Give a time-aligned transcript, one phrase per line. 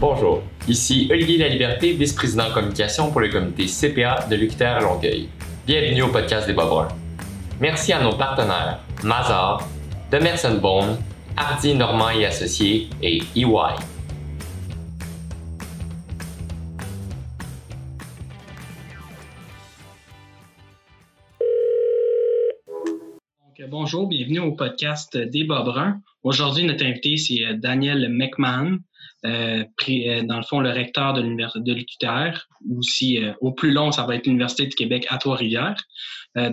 [0.00, 5.28] Bonjour, ici Olivier Laliberté, vice-président communication pour le comité CPA de l'UQTR Longueuil.
[5.66, 6.88] Bienvenue au podcast des Bas
[7.58, 9.68] Merci à nos partenaires Mazar,
[10.12, 10.98] Demerson Bone,
[11.36, 13.74] Hardy Normand et Associés et EY.
[23.68, 26.00] bonjour, bienvenue au podcast des Bruns.
[26.22, 28.78] Aujourd'hui, notre invité, c'est euh, Daniel McMahon,
[29.26, 32.46] euh, euh, dans le fond, le recteur de l'Université de l'UQTR,
[32.76, 35.76] aussi au plus long, ça va être l'Université du Québec à Trois-Rivières.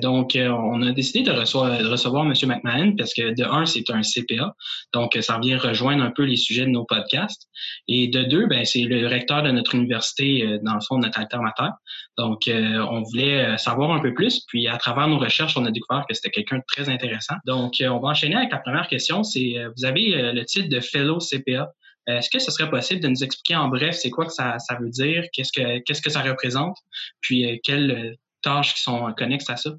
[0.02, 2.34] donc, on a décidé de de recevoir M.
[2.44, 4.54] McMahon parce que de un, c'est un CPA,
[4.94, 7.48] donc ça vient rejoindre un peu les sujets de nos podcasts.
[7.88, 11.72] Et de deux, ben, c'est le recteur de notre université, dans le fond, notre alternateur.
[12.18, 14.44] Donc, on voulait savoir un peu plus.
[14.48, 17.36] Puis, à travers nos recherches, on a découvert que c'était quelqu'un de très intéressant.
[17.46, 19.24] Donc, on va enchaîner avec la première question.
[19.24, 21.72] C'est, vous avez le titre de Fellow CPA.
[22.08, 24.76] Est-ce que ce serait possible de nous expliquer en bref c'est quoi que ça, ça
[24.76, 26.78] veut dire, qu'est-ce que qu'est-ce que ça représente,
[27.22, 29.72] puis euh, quelles euh, tâches qui sont connexes à ça?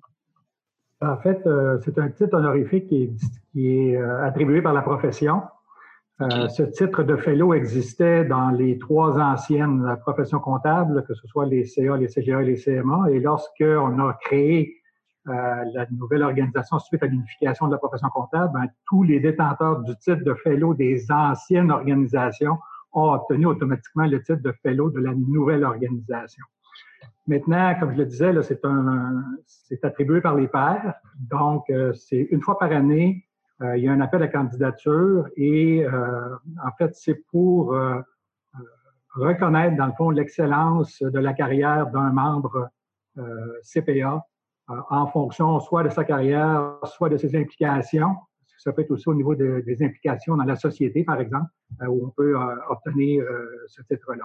[1.00, 3.10] En fait, euh, c'est un titre honorifique qui est,
[3.52, 5.42] qui est attribué par la profession.
[6.18, 11.66] Ce titre de fellow existait dans les trois anciennes professions comptables, que ce soit les
[11.66, 13.10] CA, les CGA et les CMA.
[13.10, 14.80] Et lorsqu'on a créé
[15.26, 19.96] la nouvelle organisation suite à l'unification de la profession comptable, ben, tous les détenteurs du
[19.96, 22.58] titre de fellow des anciennes organisations
[22.92, 26.44] ont obtenu automatiquement le titre de fellow de la nouvelle organisation.
[27.26, 28.32] Maintenant, comme je le disais,
[29.46, 30.94] c'est attribué par les pairs.
[31.18, 33.26] Donc, euh, c'est une fois par année,
[33.62, 37.74] euh, il y a un appel à candidature et en fait, c'est pour
[39.16, 42.70] reconnaître dans le fond l'excellence de la carrière d'un membre
[43.62, 44.18] CPA euh,
[44.68, 48.16] en fonction soit de sa carrière, soit de ses implications.
[48.58, 51.46] Ça peut être aussi au niveau des implications dans la société, par exemple,
[51.82, 53.24] euh, où on peut euh, obtenir
[53.68, 54.24] ce titre-là.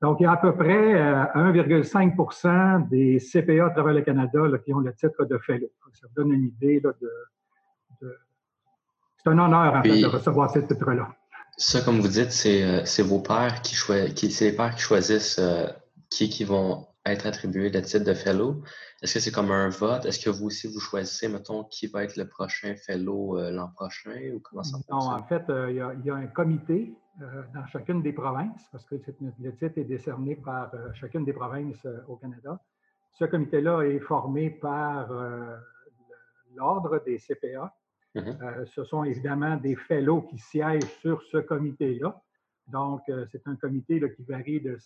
[0.00, 0.94] Donc, il y a à peu près
[1.34, 5.70] 1,5% des CPA à travers le Canada qui ont le titre de fellow.
[5.92, 6.94] Ça vous donne une idée de,
[9.18, 11.08] C'est un honneur, en fait, de recevoir ce titre-là.
[11.58, 13.76] Ça, comme vous dites, c'est vos pères qui,
[14.14, 15.38] qui, les pères qui choisissent
[16.08, 18.62] qui, qui vont être attribués le titre de fellow.
[19.02, 20.04] Est-ce que c'est comme un vote?
[20.04, 23.68] Est-ce que vous aussi, vous choisissez, mettons, qui va être le prochain fellow euh, l'an
[23.68, 27.66] prochain ou comment ça Non, en fait, euh, il y, a un comité euh, dans
[27.66, 32.60] chacune des provinces, parce que le titre est décerné par chacune des provinces au Canada.
[33.12, 35.10] Ce comité-là est formé par
[36.54, 37.74] l'Ordre des CPA.
[38.14, 38.66] Mm-hmm.
[38.66, 42.20] ce sont évidemment des fellows qui siègent sur ce comité-là.
[42.66, 44.76] Donc, c'est un comité qui varie de,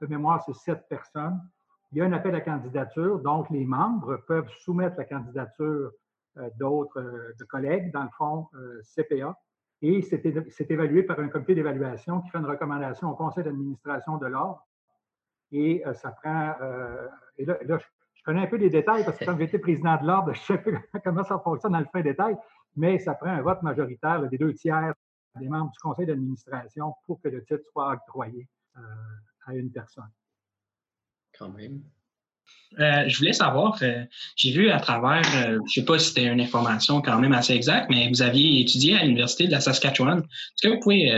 [0.00, 1.40] de mémoire, c'est sept personnes
[1.92, 5.92] il y a un appel à candidature, donc les membres peuvent soumettre la candidature
[6.38, 9.38] euh, d'autres euh, collègues, dans le fond euh, CPA,
[9.82, 14.26] et c'est évalué par un comité d'évaluation qui fait une recommandation au conseil d'administration de
[14.26, 14.64] l'ordre.
[15.50, 16.54] Et ça prend.
[17.36, 20.32] et là, je connais un peu les détails parce que comme j'étais président de l'ordre,
[20.34, 20.62] je sais
[21.02, 22.36] comment ça fonctionne dans le fin détail,
[22.76, 24.94] mais ça prend un vote majoritaire des deux tiers
[25.34, 28.46] des membres du conseil d'administration pour que le titre soit octroyé
[29.46, 30.10] à une personne
[31.38, 31.80] quand même.
[32.80, 34.04] Euh, je voulais savoir, euh,
[34.36, 37.32] j'ai vu à travers, euh, je ne sais pas si c'était une information quand même
[37.32, 40.20] assez exacte, mais vous aviez étudié à l'Université de la Saskatchewan.
[40.20, 41.12] Est-ce que vous pouvez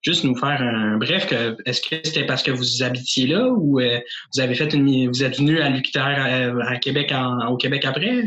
[0.00, 1.30] juste nous faire un bref,
[1.66, 5.38] est-ce que c'était parce que vous habitiez là ou vous avez fait une, vous êtes
[5.38, 7.12] venu à l'UQTR à, Québec
[7.48, 8.24] au Québec après?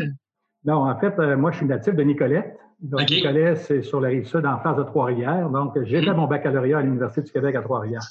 [0.64, 2.58] Non, en fait, moi je suis natif de Nicolette.
[2.82, 5.50] Donc, Nicolette, c'est sur la rive sud en face de Trois-Rivières.
[5.50, 6.18] Donc, j'ai fait hmm.
[6.18, 8.02] mon baccalauréat à l'Université du Québec à Trois-Rivières.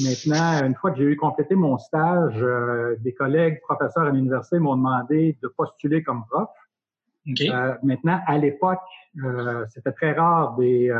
[0.00, 4.58] Maintenant, une fois que j'ai eu complété mon stage, euh, des collègues professeurs à l'université
[4.58, 6.48] m'ont demandé de postuler comme prof.
[7.40, 8.80] Euh, maintenant, à l'époque,
[9.22, 10.92] euh, c'était très rare des,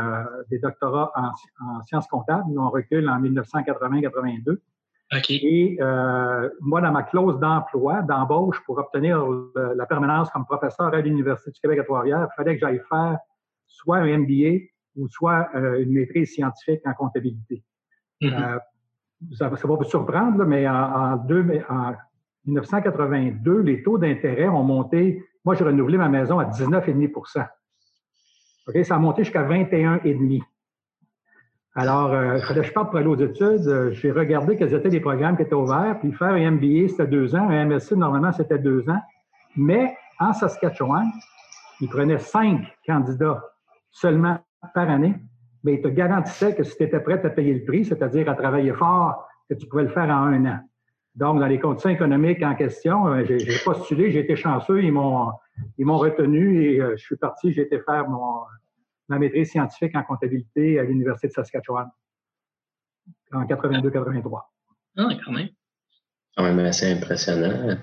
[0.49, 2.57] des doctorats en, sciences comptables.
[2.57, 4.59] on recule en 1980-82.
[5.29, 5.77] Et
[6.61, 9.23] moi, dans ma clause d'emploi, d'embauche, pour obtenir
[9.55, 13.17] la permanence comme professeur à l'Université du Québec à Trois-Rivières, il fallait que j'aille faire
[13.67, 17.63] soit un MBA ou soit une maîtrise scientifique en comptabilité.
[18.23, 18.59] Mm-hmm
[19.31, 21.17] ça, va vous surprendre, mais en,
[22.45, 25.23] 1982, les taux d'intérêt ont monté.
[25.45, 27.47] Moi, j'ai renouvelé ma maison à 19,5
[28.65, 30.41] OK, ça a monté jusqu'à 21,5
[31.75, 33.67] alors, euh, je parte pour aller aux études.
[33.67, 35.97] Euh, j'ai regardé quels étaient les programmes qui étaient ouverts.
[35.99, 37.49] Puis faire un MBA, c'était deux ans.
[37.49, 39.01] Un MSc, normalement, c'était deux ans.
[39.55, 41.07] Mais en Saskatchewan,
[41.81, 43.43] ils prenaient cinq candidats
[43.89, 44.37] seulement
[44.75, 45.15] par année
[45.63, 48.35] mais il te garantissait que si tu étais prêt à payer le prix, c'est-à-dire à
[48.35, 50.59] travailler fort, que tu pouvais le faire en un an.
[51.15, 55.31] Donc, dans les conditions économiques en question, euh, j'ai postulé, j'ai été chanceux, ils m'ont
[55.77, 58.41] ils m'ont retenu et euh, je suis parti, j'ai été faire mon,
[59.09, 61.87] ma maîtrise scientifique en comptabilité à l'Université de Saskatchewan.
[63.31, 64.41] en 82-83.
[64.97, 65.49] Ah, quand même.
[66.35, 67.77] Quand même assez impressionnant.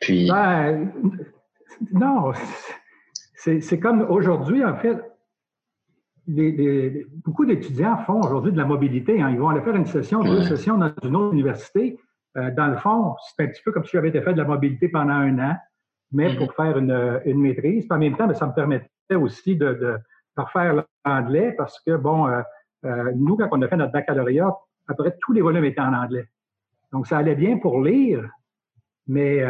[0.00, 0.28] Puis.
[0.28, 0.92] Ben,
[1.92, 2.32] non,
[3.36, 4.98] c'est comme aujourd'hui, en fait,
[6.26, 9.20] beaucoup d'étudiants font aujourd'hui de la mobilité.
[9.22, 9.30] Hein.
[9.30, 11.98] Ils vont aller faire une session, deux sessions dans une autre université.
[12.36, 14.44] Euh, dans le fond, c'est un petit peu comme si j'avais été fait de la
[14.44, 15.56] mobilité pendant un an,
[16.12, 16.54] mais pour mm-hmm.
[16.54, 17.86] faire une, maîtrise.
[17.86, 19.98] Puis en même temps, ben, ça me permettait aussi de, de,
[20.36, 22.42] refaire l'anglais parce que, bon, euh,
[22.84, 24.54] euh, nous, quand on a fait notre baccalauréat,
[24.88, 26.28] après, tous les volumes étaient en anglais.
[26.92, 28.28] Donc, ça allait bien pour lire,
[29.08, 29.42] mais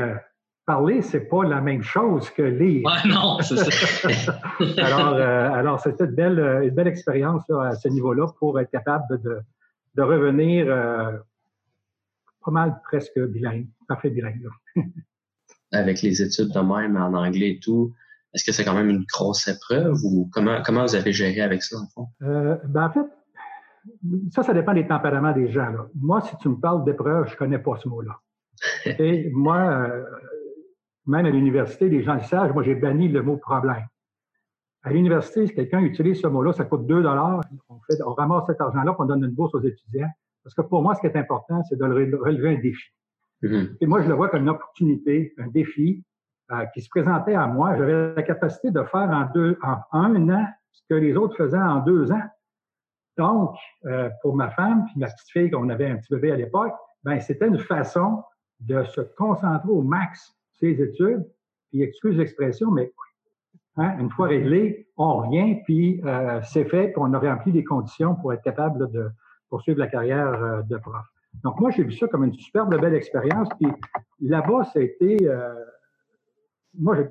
[0.67, 2.85] parler, c'est pas la même chose que lire.
[2.85, 4.41] Ouais, non, c'est ça.
[4.79, 9.23] alors, euh, alors c'était une belle, une belle expérience à ce niveau-là pour être capable
[9.23, 9.39] de,
[9.95, 11.13] de revenir euh,
[12.45, 14.49] pas mal presque bilingue, parfait bilingue.
[15.73, 17.93] Avec les études de même en anglais et tout,
[18.35, 21.63] est-ce que c'est quand même une grosse épreuve ou comment, comment vous avez géré avec
[21.63, 22.09] ça, en fond?
[22.23, 23.07] Euh, ben, en fait,
[24.31, 25.71] ça, ça dépend des tempéraments des gens.
[25.71, 25.87] Là.
[25.95, 28.21] Moi, si tu me parles d'épreuve, je connais pas ce mot-là.
[28.99, 29.91] Et moi,
[31.07, 33.87] même à l'université, les gens le savent, moi j'ai banni le mot problème.
[34.83, 37.41] À l'université, si quelqu'un utilise ce mot-là, ça coûte 2 dollars.
[37.69, 40.11] On, fait, on ramasse cet argent-là, on donne une bourse aux étudiants.
[40.45, 42.85] Parce que pour moi, ce qui est important, c'est de relever un défi.
[43.43, 43.77] Mm-hmm.
[43.81, 46.05] Et moi, je le vois comme une opportunité, un défi
[46.53, 47.77] euh, qui se présentait à moi.
[47.77, 51.59] J'avais la capacité de faire en, deux, en un an ce que les autres faisaient
[51.59, 52.23] en deux ans.
[53.19, 53.57] Donc,
[53.87, 56.73] euh, pour ma femme puis ma petite fille, qu'on avait un petit bébé à l'époque,
[57.03, 58.23] ben c'était une façon
[58.61, 61.25] de se concentrer au max ses études,
[61.71, 62.93] puis excuse l'expression, mais
[63.77, 67.65] hein, une fois réglé, on revient, puis euh, c'est fait, puis on a rempli les
[67.65, 69.11] conditions pour être capable de
[69.49, 71.05] poursuivre la carrière euh, de prof.
[71.45, 73.71] Donc moi, j'ai vu ça comme une superbe belle expérience, puis
[74.21, 75.19] là-bas, ça a été...
[75.29, 75.55] Euh,
[76.79, 77.03] moi, je,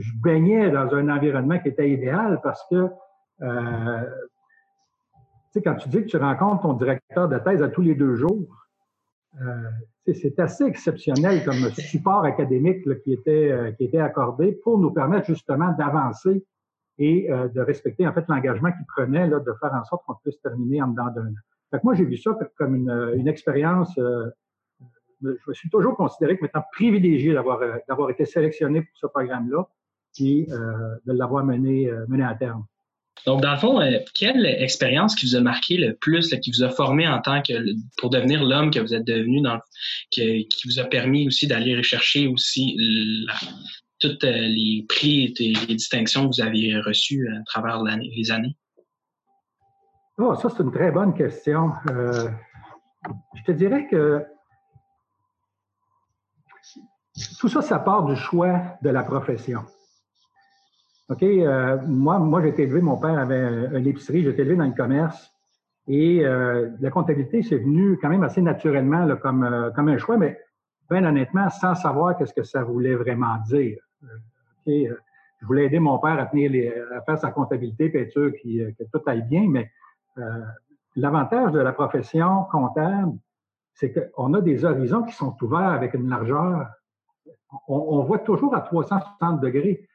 [0.00, 2.88] je, baignais dans un environnement qui était idéal parce que
[3.38, 3.46] tu
[5.52, 8.16] sais, quand tu dis que tu rencontres ton directeur de thèse à tous les deux
[8.16, 8.66] jours,
[10.14, 15.26] c'est assez exceptionnel comme support académique qui, était, euh, qui était accordé pour nous permettre
[15.26, 16.44] justement d'avancer
[16.98, 20.14] et euh, de respecter en fait l'engagement qu'il prenait là, de faire en sorte qu'on
[20.22, 21.40] puisse terminer en dedans d'un an.
[21.70, 23.96] Fait moi, j'ai vu ça comme une, une expérience.
[23.98, 24.30] Euh,
[25.22, 29.66] je me suis toujours considéré comme étant privilégié d'avoir d'avoir été sélectionné pour ce programme-là
[30.20, 32.64] et de l'avoir mené, mené à terme.
[33.24, 36.62] Donc, dans le fond, euh, quelle expérience qui vous a marqué le plus, qui vous
[36.62, 37.52] a formé en tant que
[37.98, 39.42] pour devenir l'homme que vous êtes devenu,
[40.10, 42.76] qui, vous a permis aussi d'aller rechercher aussi
[43.98, 48.56] toutes euh, les prix et les distinctions que vous aviez reçues à travers les années?
[50.18, 51.72] Oh, ça, c'est une très bonne question.
[51.90, 52.28] Euh,
[53.34, 54.24] je te dirais que
[57.38, 59.62] tout ça, ça part du choix de la profession.
[61.08, 64.56] OK, euh, moi, moi j'ai été élevé, mon père avait une épicerie, j'ai été élevé
[64.56, 65.32] dans le commerce.
[65.86, 69.98] Et euh, la comptabilité, c'est venu quand même assez naturellement là, comme, euh, comme un
[69.98, 70.36] choix, mais
[70.90, 73.78] bien honnêtement, sans savoir qu'est-ce que ça voulait vraiment dire.
[74.62, 74.90] Okay,
[75.40, 78.32] je voulais aider mon père à, tenir les, à faire sa comptabilité, puis être sûr
[78.32, 79.70] que tout aille bien, mais
[80.96, 83.12] l'avantage de la profession comptable,
[83.74, 86.66] c'est qu'on a des horizons qui sont ouverts avec une largeur.
[87.68, 89.88] On, on voit toujours à 360 degrés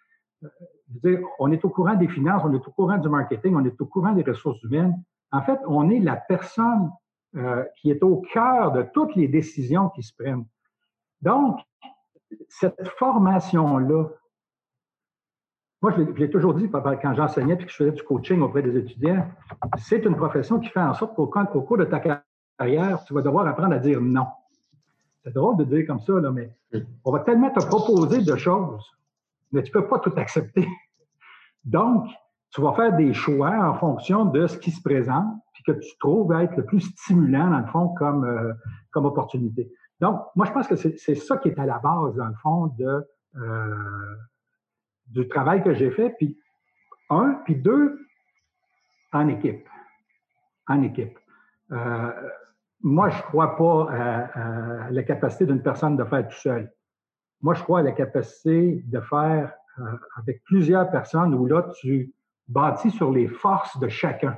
[1.40, 3.86] on est au courant des finances, on est au courant du marketing, on est au
[3.86, 5.02] courant des ressources humaines.
[5.32, 6.92] En fait, on est la personne
[7.36, 10.46] euh, qui est au cœur de toutes les décisions qui se prennent.
[11.22, 11.60] Donc,
[12.50, 14.06] cette formation-là,
[15.82, 18.78] moi, je l'ai toujours dit quand j'enseignais et que je faisais du coaching auprès des
[18.78, 19.28] étudiants,
[19.78, 23.48] c'est une profession qui fait en sorte qu'au cours de ta carrière, tu vas devoir
[23.48, 24.28] apprendre à dire non.
[25.24, 26.52] C'est drôle de dire comme ça, là, mais
[27.04, 28.92] on va tellement te proposer de choses
[29.52, 30.68] mais tu ne peux pas tout accepter.
[31.64, 32.08] Donc,
[32.52, 35.98] tu vas faire des choix en fonction de ce qui se présente, puis que tu
[36.00, 38.54] trouves être le plus stimulant, dans le fond, comme, euh,
[38.92, 39.72] comme opportunité.
[40.00, 42.68] Donc, moi, je pense que c'est ça qui est à la base, dans le fond,
[42.78, 44.16] de, euh,
[45.08, 46.10] du travail que j'ai fait.
[46.18, 46.38] Puis,
[47.10, 48.00] un, puis deux,
[49.14, 49.68] en équipe.
[50.68, 51.18] En équipe.
[51.72, 52.12] Euh,
[52.82, 56.72] moi, je ne crois pas à la capacité d'une personne de faire tout seul.
[57.42, 59.84] Moi, je crois à la capacité de faire euh,
[60.18, 62.14] avec plusieurs personnes où là, tu
[62.48, 64.38] bâtis sur les forces de chacun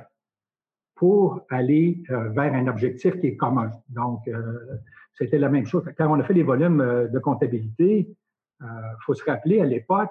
[0.94, 3.70] pour aller euh, vers un objectif qui est commun.
[3.88, 4.80] Donc, euh,
[5.12, 5.84] c'était la même chose.
[5.98, 8.08] Quand on a fait les volumes de comptabilité,
[8.60, 10.10] il faut se rappeler à l'époque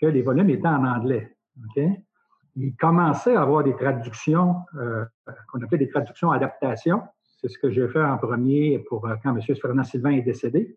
[0.00, 1.36] que les volumes étaient en anglais.
[1.70, 2.00] Okay?
[2.54, 4.56] Il commençait à avoir des traductions,
[5.50, 7.02] qu'on appelait des traductions adaptation.
[7.40, 9.56] C'est ce que j'ai fait en premier pour quand M.
[9.56, 10.76] Fernand Sylvain est décédé.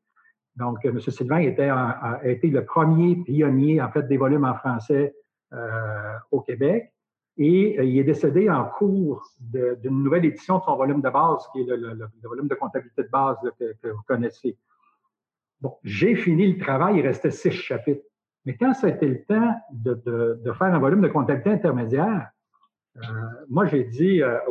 [0.60, 1.00] Donc, M.
[1.00, 5.16] Sylvain était, a été le premier pionnier, en fait, des volumes en français
[5.54, 6.94] euh, au Québec.
[7.38, 11.62] Et il est décédé en cours d'une nouvelle édition de son volume de base, qui
[11.62, 14.58] est le, volume de comptabilité de base que, vous connaissez.
[15.62, 18.04] Bon, j'ai fini le travail, il restait six chapitres.
[18.46, 22.30] Mais quand ça a été le temps de, faire un volume de comptabilité intermédiaire,
[22.98, 23.02] euh,
[23.50, 24.44] moi, j'ai dit à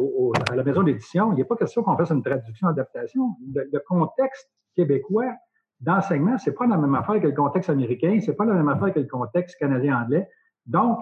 [0.55, 3.37] la maison d'édition, il a pas question qu'on fasse une traduction-adaptation.
[3.53, 5.35] Le, contexte québécois
[5.81, 8.93] d'enseignement, c'est pas la même affaire que le contexte américain, c'est pas la même affaire
[8.93, 10.29] que le contexte canadien-anglais.
[10.67, 10.99] Donc,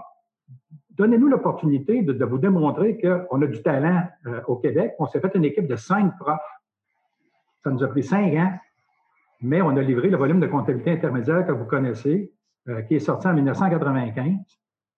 [0.90, 4.94] donnez-nous l'opportunité de, vous démontrer qu'on a du talent euh, au Québec.
[4.98, 6.40] On s'est fait une équipe de cinq profs.
[7.62, 8.52] Ça nous a pris cinq ans,
[9.40, 12.32] mais on a livré le volume de comptabilité intermédiaire que vous connaissez,
[12.68, 14.34] euh, qui est sorti en 1995,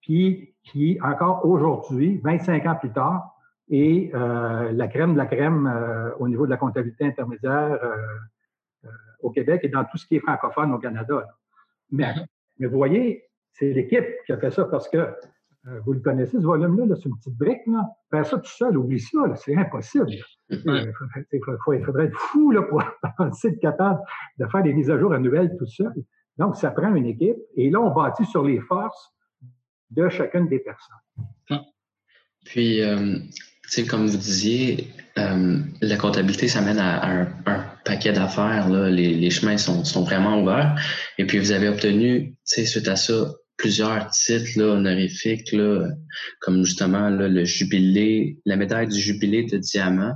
[0.00, 3.35] puis qui, encore aujourd'hui, 25 ans plus tard,
[3.70, 5.70] est euh, la crème de la crème
[6.18, 7.78] au niveau de la comptabilité intermédiaire
[9.20, 11.26] au Québec et dans tout ce qui est francophone au Canada.
[11.90, 12.14] Mais,
[12.58, 14.99] mais vous voyez, c'est l'équipe qui a fait ça parce que
[15.66, 17.66] euh, vous le connaissez, ce volume-là, c'est une petite brique.
[17.66, 17.85] Là.
[18.11, 20.06] Faire ça tout seul, oublie ça, c'est impossible.
[20.50, 22.82] Il faudrait être fou là, pour
[23.20, 24.00] être capable
[24.38, 25.92] de faire des mises à jour annuelles tout seul.
[26.37, 29.12] Donc, ça prend une équipe et là, on bâtit sur les forces
[29.90, 31.61] de chacune des personnes.
[32.44, 33.18] Puis, euh,
[33.88, 37.26] comme vous disiez, euh, la comptabilité, ça mène à, un,
[37.84, 38.68] paquet d'affaires.
[38.68, 40.78] Les, les, chemins sont, sont, vraiment ouverts.
[41.16, 45.88] Et puis, vous avez obtenu, suite à ça, plusieurs titres là, honorifiques, là,
[46.40, 50.12] comme justement là, le jubilé, la médaille du jubilé de diamant.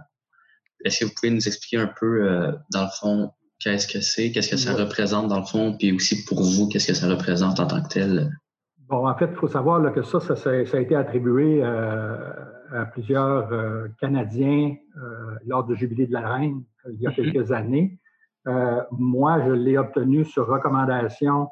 [0.84, 4.32] Est-ce que vous pouvez nous expliquer un peu, euh, dans le fond, qu'est-ce que c'est,
[4.32, 7.60] qu'est-ce que ça représente dans le fond, puis aussi pour vous, qu'est-ce que ça représente
[7.60, 8.30] en tant que tel?
[8.88, 12.16] Bon, en fait, il faut savoir là, que ça, ça, ça, a été attribué euh,
[12.72, 14.76] à plusieurs euh, Canadiens
[15.46, 17.14] lors du jubilé de la reine il y a mm-hmm.
[17.14, 17.98] quelques années.
[18.90, 21.48] moi, je l'ai obtenu sur recommandation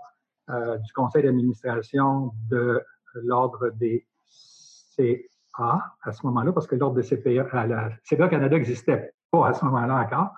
[0.51, 2.83] euh, du conseil d'administration de
[3.15, 8.57] l'ordre des CA à ce moment-là, parce que l'ordre des CPA, à la CPA Canada
[8.57, 10.31] n'existait pas à ce moment-là encore.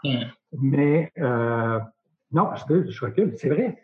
[0.60, 1.80] Mais euh,
[2.30, 3.80] non, je, je recule, c'est vrai.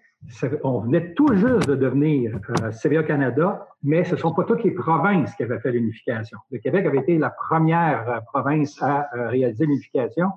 [0.63, 4.65] On venait tout juste de devenir euh, CPA Canada, mais ce ne sont pas toutes
[4.65, 6.39] les provinces qui avaient fait l'unification.
[6.51, 10.31] Le Québec avait été la première province à réaliser l'unification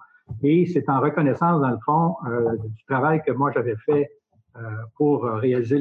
[0.43, 2.15] et c'est en reconnaissance, dans le fond,
[2.63, 4.09] du travail que moi j'avais fait
[4.57, 4.61] euh,
[4.97, 5.77] pour réaliser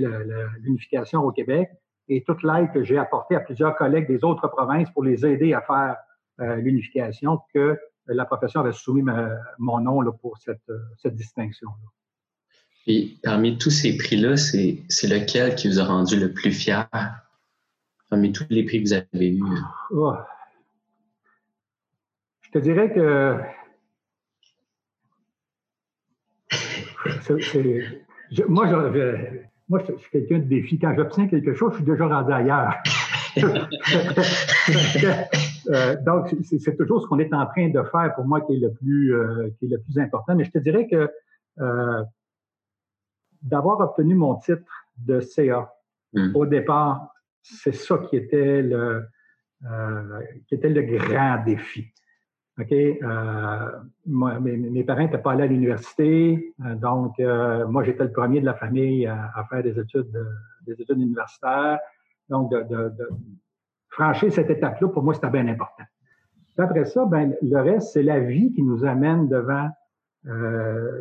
[0.60, 1.68] l'unification au Québec
[2.08, 5.54] et toute l'aide que j'ai apportée à plusieurs collègues des autres provinces pour les aider
[5.54, 5.96] à faire
[6.40, 7.76] euh, l'unification que
[8.06, 9.02] la profession avait soumis
[9.58, 10.62] mon nom là, pour cette,
[10.98, 11.90] cette distinction-là.
[12.84, 16.88] Puis, parmi tous ces prix-là, c'est lequel qui vous a rendu le plus fier?
[18.08, 19.42] Parmi tous les prix que vous avez eus?
[19.90, 20.14] Oh.
[22.42, 23.38] Je te dirais que
[28.48, 29.16] moi, je,
[29.68, 30.78] moi, je, suis quelqu'un de défi.
[30.78, 32.74] Quand j'obtiens quelque chose, je suis déjà rendu ailleurs.
[35.68, 38.58] Euh, donc, c'est toujours ce qu'on est en train de faire pour moi qui est
[38.58, 40.34] le plus, euh, qui est le plus important.
[40.34, 41.08] Mais je te dirais que
[41.60, 42.02] euh,
[43.42, 44.62] d'avoir obtenu mon titre
[44.98, 45.72] de CA
[46.12, 46.34] hmm.
[46.34, 49.06] au départ, c'est ça qui était le,
[50.46, 51.92] qui était le grand défi.
[52.60, 52.72] OK?
[52.72, 53.70] Euh,
[54.06, 58.46] mes, parents n'étaient pas allés à l'université, euh, donc euh, moi, j'étais le premier de
[58.46, 60.10] la famille à, faire des études,
[60.66, 61.78] des études universitaires.
[62.28, 62.92] Donc, de,
[63.88, 65.84] franchir cette étape-là, pour moi, c'était bien important.
[66.58, 69.68] après ça, ben, le reste, c'est la vie qui nous amène devant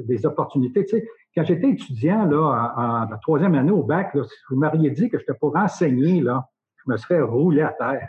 [0.05, 0.85] des opportunités.
[0.85, 5.09] Tu sais, quand j'étais étudiant là, en, troisième année au bac, si vous m'auriez dit
[5.09, 8.07] que je pour enseigner, là, je me serais roulé à terre.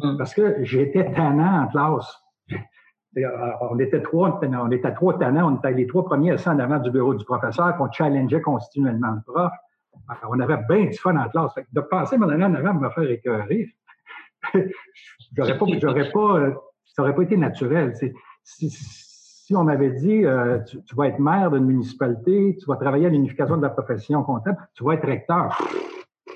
[0.00, 0.16] Hum.
[0.16, 2.16] Parce que j'étais tannant en classe.
[3.18, 3.22] Euh,
[3.62, 6.78] on était trois, on était trois tannants, on était les trois premiers assis en avant
[6.78, 9.52] du bureau du professeur, qu'on challengeait continuellement le prof.
[10.28, 11.52] on avait bien du fun en classe.
[11.72, 13.68] de passer mon année en avant me faire écœurer,
[15.36, 16.54] j'aurais pas, j'aurais pas, euh,
[16.86, 17.94] ça n'aurait pas été naturel.
[18.44, 18.70] Si,
[19.56, 23.56] on m'avait dit, euh, tu, vas être maire d'une municipalité, tu vas travailler à l'unification
[23.56, 25.58] de la profession comptable, tu vas être recteur,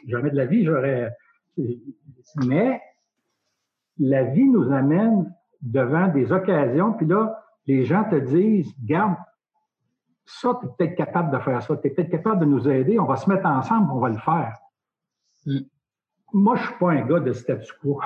[0.06, 1.12] jamais de la vie, j'aurais.
[2.44, 2.80] Mais
[3.98, 9.16] la vie nous amène devant des occasions, puis là, les gens te disent, garde,
[10.26, 12.98] ça, tu es peut-être capable de faire ça, tu es peut-être capable de nous aider,
[12.98, 14.56] on va se mettre ensemble, on va le faire.
[15.46, 15.58] Mm.
[16.32, 18.00] Moi, je ne suis pas un gars de statu quo.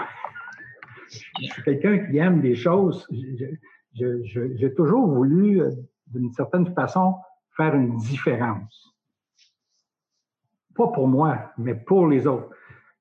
[1.08, 3.08] je suis quelqu'un qui aime des choses.
[3.94, 5.70] J'ai toujours voulu, euh,
[6.08, 7.14] d'une certaine façon,
[7.56, 8.94] faire une différence.
[10.76, 12.50] Pas pour moi, mais pour les autres.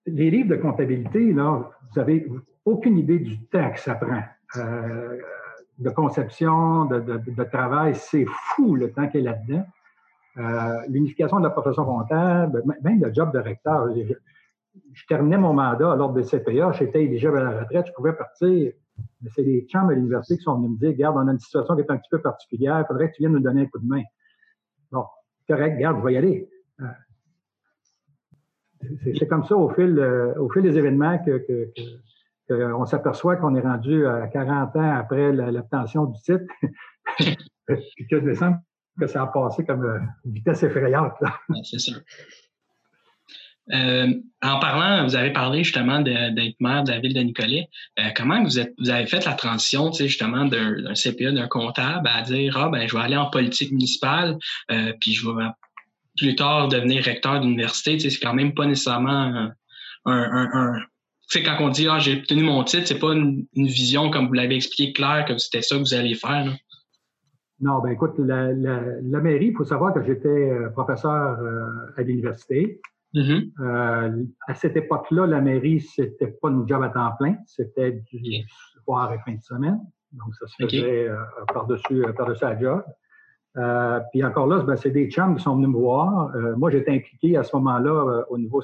[0.05, 2.27] Les livres de comptabilité, là, vous avez
[2.65, 4.23] aucune idée du temps que ça prend.
[4.57, 5.19] Euh,
[5.77, 9.65] de conception, de, travail, c'est fou le temps qu'il y a là-dedans.
[10.37, 13.87] Euh, l'unification de la profession comptable, même le job de recteur.
[13.93, 18.13] je terminais mon mandat à l'ordre des CPA, j'étais éligible à la retraite, je pouvais
[18.13, 18.73] partir.
[19.21, 21.39] Mais c'est les chums à l'université qui sont venus me dire, regarde, on a une
[21.39, 23.65] situation qui est un petit peu particulière, il faudrait que tu viennes nous donner un
[23.65, 24.03] coup de main.
[24.91, 25.05] Bon,
[25.47, 26.49] correct, regarde, je vais y aller.
[26.81, 26.85] Euh,
[29.17, 31.71] c'est comme ça au fil, euh, au fil des événements que,
[32.85, 36.45] s'aperçoit qu'on est rendu à 40 ans après l'obtention du titre,
[37.17, 38.33] puis que de
[38.99, 41.13] que ça a passé comme euh, vitesse effrayante.
[41.63, 41.99] C'est sûr.
[43.73, 47.67] Euh, en parlant, vous avez parlé justement d'être maire de la ville de Nicolet.
[47.99, 52.21] Euh, comment vous, êtes, vous avez fait la transition, justement, d'un CPA, d'un comptable, à
[52.21, 54.37] dire ah ben je vais aller en politique municipale,
[54.71, 55.45] euh, puis je vais
[56.17, 57.99] plus tard devenir recteur d'université.
[57.99, 59.53] C'est quand même pas nécessairement un,
[60.05, 60.73] un, un
[61.27, 64.33] sais, quand on dit ah j'ai obtenu mon titre, c'est pas une, vision comme vous
[64.33, 66.45] l'avez expliqué clair que c'était ça que vous alliez faire.
[66.45, 66.51] Là.
[67.59, 71.37] Non, ben écoute, la, la, la mairie, il faut savoir que j'étais professeur
[71.97, 72.79] à l'université.
[73.17, 73.51] Mm-hmm.
[73.61, 78.45] Euh, à cette époque-là, la mairie, c'était pas une job à temps plein, c'était du
[78.83, 79.79] soir et fin de semaine.
[80.11, 81.17] Donc, ça se faisait euh,
[81.51, 82.83] par-dessus euh, par la job.
[84.11, 86.31] puis encore là, ben, c'est des chums qui sont venus me voir.
[86.57, 88.61] moi, j'étais impliqué à ce moment-là au niveau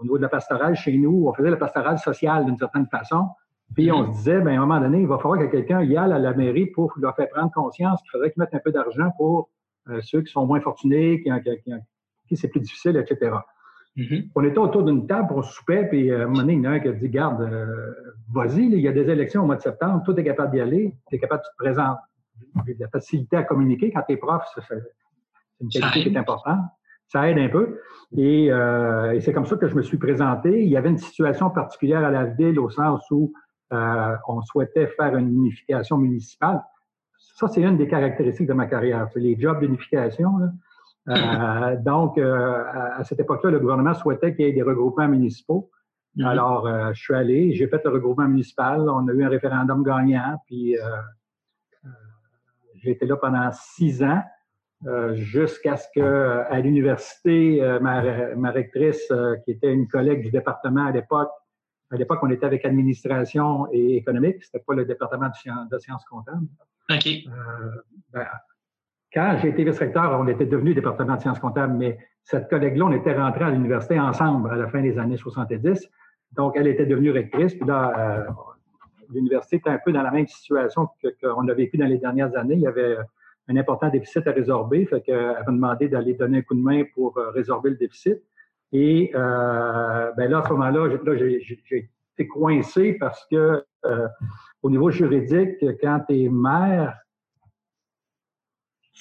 [0.00, 1.28] au niveau de la pastorale chez nous.
[1.28, 3.28] On faisait la pastorale sociale d'une certaine façon.
[3.74, 4.12] Puis on mm-hmm.
[4.12, 6.18] se disait, ben, à un moment donné, il va falloir que quelqu'un y aille à
[6.18, 9.50] la mairie pour leur faire prendre conscience qu'il faudrait qu'ils mettent un peu d'argent pour
[10.00, 11.30] ceux qui sont moins fortunés, qui,
[11.64, 11.72] qui,
[12.36, 13.36] c'est plus difficile, etc.
[13.98, 14.30] Mm-hmm.
[14.36, 16.68] On était autour d'une table, on soupait, puis euh, à un moment donné, il y
[16.68, 17.66] en a un qui a dit Garde, euh,
[18.32, 20.60] vas-y, il y a des élections au mois de septembre, toi, tu es capable d'y
[20.60, 21.98] aller, tu es capable de te présenter.
[22.78, 24.74] La facilité à communiquer quand tu es prof, c'est
[25.60, 26.60] une qualité qui est importante.
[27.08, 27.80] Ça aide un peu.
[28.16, 30.62] Euh, et, c'est comme ça que je me suis présenté.
[30.62, 33.32] Il y avait une situation particulière à la ville au sens où
[33.70, 36.62] on souhaitait faire une unification municipale.
[37.18, 39.08] Ça, c'est une des caractéristiques de ma carrière.
[39.16, 40.30] Les jobs d'unification.
[41.08, 42.64] Euh, donc, euh,
[42.98, 45.70] à, cette époque-là, le gouvernement souhaitait qu'il y ait des regroupements municipaux.
[46.16, 46.26] Mhm.
[46.26, 49.82] Alors, euh, je suis allé, j'ai fait le regroupement municipal, on a eu un référendum
[49.82, 50.76] gagnant, puis
[52.76, 54.22] j'ai été là pendant six ans,
[55.14, 59.12] jusqu'à ce que, à l'université, ma, ma, rectrice,
[59.44, 61.30] qui était une collègue du département à l'époque,
[61.90, 66.46] à l'époque, on était avec administration et économique, c'était pas le département de sciences, comptables.
[66.90, 67.08] OK.
[68.12, 68.26] Ben,
[69.12, 72.92] quand j'ai été vice-recteur, on était devenu département de sciences comptables, mais cette collègue-là, on
[72.92, 75.88] était rentrés à l'université ensemble à la fin des années 70.
[76.32, 77.54] Donc, elle était devenue rectrice.
[77.54, 78.24] Puis là, euh,
[79.10, 80.88] l'université était un peu dans la même situation
[81.22, 82.54] qu'on a vécu dans les dernières années.
[82.54, 82.98] Il y avait
[83.48, 84.84] un important déficit à résorber.
[84.84, 88.22] Fait qu'elle m'a demandé d'aller donner un coup de main pour euh, résorber le déficit.
[88.72, 93.64] Et euh, ben là, à ce moment-là, j'ai été coincé parce que
[94.60, 96.94] au niveau juridique, quand tu es maire,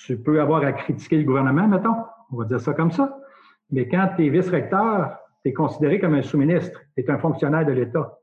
[0.06, 1.96] tu peux avoir à critiquer le gouvernement, mettons,
[2.32, 3.20] on va dire ça comme ça.
[3.72, 7.66] Mais quand tu es vice-recteur, tu es considéré comme un sous-ministre, tu es un fonctionnaire
[7.66, 8.20] de l'État.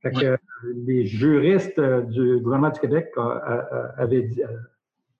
[0.00, 0.38] Fait que
[0.86, 4.28] les juristes euh, du gouvernement du Québec euh, euh, avaient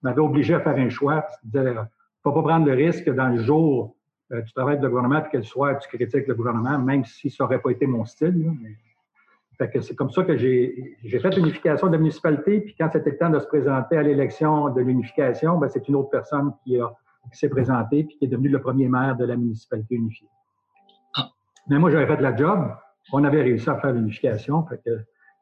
[0.02, 1.26] m'avaient obligé à faire un choix.
[1.42, 1.74] Disaient,
[2.22, 3.94] faut pas prendre le risque dans le jour
[4.30, 7.30] tu travailles avec le gouvernement, puis que le soir, tu critiques le gouvernement, même si
[7.30, 8.52] ça n'aurait pas été mon style.
[8.60, 8.76] mais
[9.58, 13.30] c'est comme ça que j'ai fait l'unification de la municipalité, puis quand c'était le temps
[13.30, 16.78] de se présenter à l'élection de l'unification, ben, c'est une autre personne qui,
[17.32, 20.28] s'est présentée puis qui est devenue le premier maire de la municipalité unifiée.
[21.14, 21.28] Ah.
[21.68, 22.72] Mais moi, j'avais fait la job.
[23.12, 24.98] On avait réussi à faire l'unification, fait que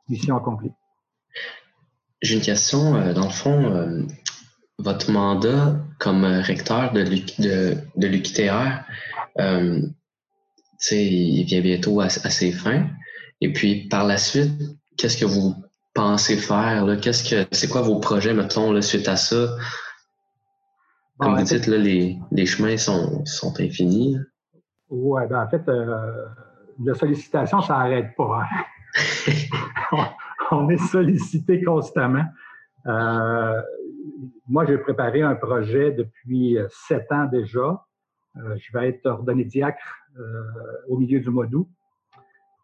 [0.08, 0.72] mission accomplie.
[2.22, 4.02] J'ai une question, euh, dans le fond, euh,
[4.78, 7.02] votre mandat comme recteur de
[8.06, 8.84] l'UQTR,
[9.38, 9.80] euh,
[10.90, 12.88] il vient bientôt à ses fins.
[13.40, 14.52] Et puis, par la suite,
[14.96, 15.54] qu'est-ce que vous
[15.94, 16.84] pensez faire?
[17.00, 19.48] Qu'est-ce que c'est quoi vos projets, mettons, là, suite à ça?
[21.18, 24.18] Comme vous dites, là, les, les, chemins sont, sont infinis.
[24.90, 26.26] Oui, ben en fait, euh,
[26.84, 28.42] la sollicitation, ça n'arrête pas.
[28.42, 30.02] Hein.
[30.50, 32.24] on est sollicité constamment.
[32.86, 33.62] Euh,
[34.46, 37.84] moi, j'ai préparé un projet depuis sept ans déjà.
[38.36, 39.84] Euh, je vais être ordonné diacre
[40.88, 41.68] au milieu du mois d'août.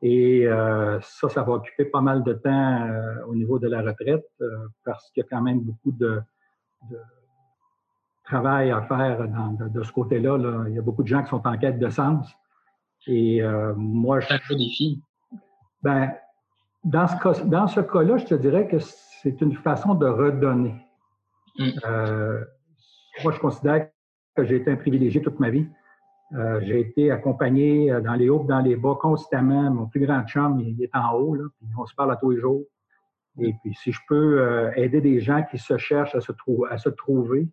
[0.03, 3.83] Et euh, ça, ça va occuper pas mal de temps euh, au niveau de la
[3.83, 6.21] retraite euh, parce qu'il y a quand même beaucoup de,
[6.91, 6.99] de
[8.25, 10.37] travail à faire dans, de, ce côté-là.
[10.37, 10.65] Là.
[10.67, 12.29] Il y a beaucoup de gens qui sont en quête de sens.
[13.07, 13.43] Et
[13.77, 14.33] moi, je...
[14.33, 15.03] Un défi.
[15.83, 16.13] Ben,
[16.85, 20.75] dans ce, cas, dans ce cas-là, je te dirais que c'est une façon de redonner.
[21.59, 21.71] Mm.
[23.25, 23.89] moi, je considère
[24.37, 25.67] que j'ai été un privilégié toute ma vie.
[26.35, 29.71] Euh, j'ai été accompagné euh, dans les hauts, dans les bas constamment.
[29.71, 32.31] Mon plus grand chum, il, est en haut, là, puis on se parle à tous
[32.31, 32.63] les jours.
[33.39, 36.33] Et puis, si je peux euh, aider des gens qui se cherchent à se,
[36.71, 37.49] à se trouver,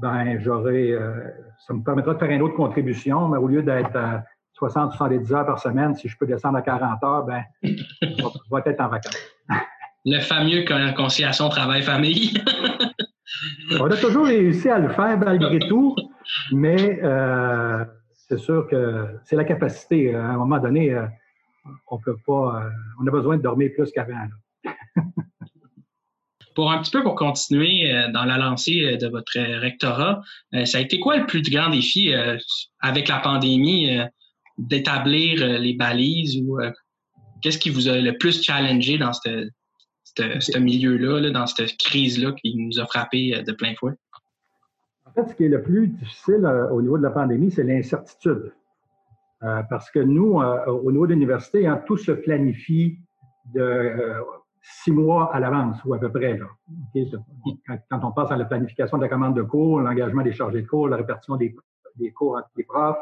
[0.00, 0.92] ben j'aurais,
[1.64, 4.24] ça me permettra de faire une autre contribution, mais au lieu d'être à
[4.60, 5.94] 60-70 heures par semaine.
[5.94, 8.08] Si je peux descendre à 40 heures, ben, je
[8.50, 9.16] vais être en vacances.
[10.04, 10.64] Le fameux
[10.96, 12.34] conciliation travail-famille.
[13.80, 15.96] On a toujours réussi à le faire malgré tout,
[16.52, 20.14] mais euh, c'est sûr que c'est la capacité.
[20.14, 21.06] À un moment donné, euh,
[21.88, 22.64] on peut pas.
[22.64, 24.14] Euh, on a besoin de dormir plus qu'avant.
[26.54, 30.22] pour un petit peu pour continuer dans la lancée de votre rectorat,
[30.64, 32.14] ça a été quoi le plus grand défi
[32.80, 33.98] avec la pandémie
[34.56, 36.60] d'établir les balises ou
[37.42, 39.10] qu'est-ce qui vous a le plus challengé dans
[40.18, 43.94] ce milieu-là, dans cette crise-là qui nous a frappé de plein fouet?
[45.16, 47.62] En fait, ce qui est le plus difficile euh, au niveau de la pandémie, c'est
[47.62, 48.52] l'incertitude.
[49.42, 52.98] Euh, parce que nous, euh, au niveau de l'université, hein, tout se planifie
[53.54, 53.92] de
[54.60, 56.40] six mois à l'avance, ou à peu près.
[57.90, 60.66] Quand, on passe à la planification de la commande de cours, l'engagement des chargés de
[60.66, 61.54] cours, la répartition des,
[62.12, 62.96] cours entre les profs.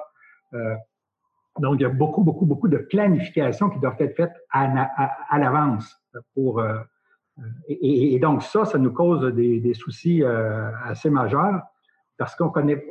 [1.61, 5.97] donc, il y a beaucoup, beaucoup, beaucoup de planifications qui doivent être faites à, l'avance
[6.35, 6.61] pour.
[7.69, 10.23] Et, donc, ça, ça nous cause des, soucis
[10.85, 11.63] assez majeurs
[12.23, 12.87] parce qu'on connaît,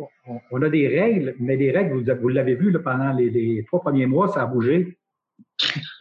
[0.51, 4.27] on, a des règles, mais les règles, vous, l'avez vu pendant les, trois premiers mois,
[4.27, 4.97] ça a bougé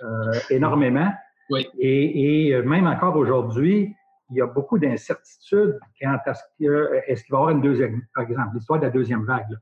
[0.03, 1.13] euh, énormément.
[1.79, 3.95] Et, euh, même encore aujourd'hui,
[4.31, 7.63] il y a beaucoup d'incertitudes quant à ce que, est-ce qu'il va y avoir une
[7.63, 9.57] deuxième, par exemple, l'histoire de la deuxième vague.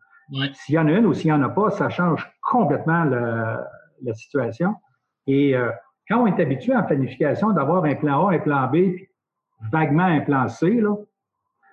[0.54, 4.14] S'il y en a une ou s'il n'y en a pas, ça change complètement la,
[4.14, 4.76] situation.
[5.26, 5.70] Et euh,
[6.08, 8.96] quand on est habitué en planification d'avoir un plan A, un plan B,
[9.70, 10.96] vaguement un plan C, là,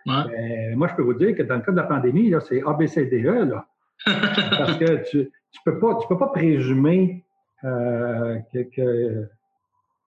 [0.05, 3.49] ben, moi, je peux vous dire que dans le cas de la pandémie, c'est ABCDE.
[3.49, 3.65] Là.
[4.05, 5.25] Parce que tu ne
[5.65, 7.23] peux, pas, tu peux pas présumer
[7.63, 9.29] euh, que,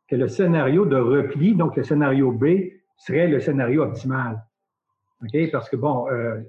[0.08, 2.46] que, le scénario de repli, donc le scénario B,
[2.96, 4.44] serait le scénario optimal.
[5.22, 5.50] OK?
[5.50, 6.40] Parce que, bon, euh,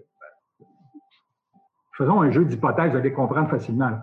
[1.98, 4.00] faisons un jeu d'hypothèses, vous allez comprendre facilement.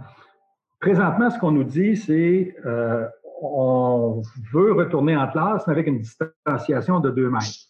[0.81, 3.07] Présentement, ce qu'on nous dit, c'est euh,
[3.43, 4.23] on
[4.53, 7.67] veut retourner en classe, mais avec une distanciation de 2 mètres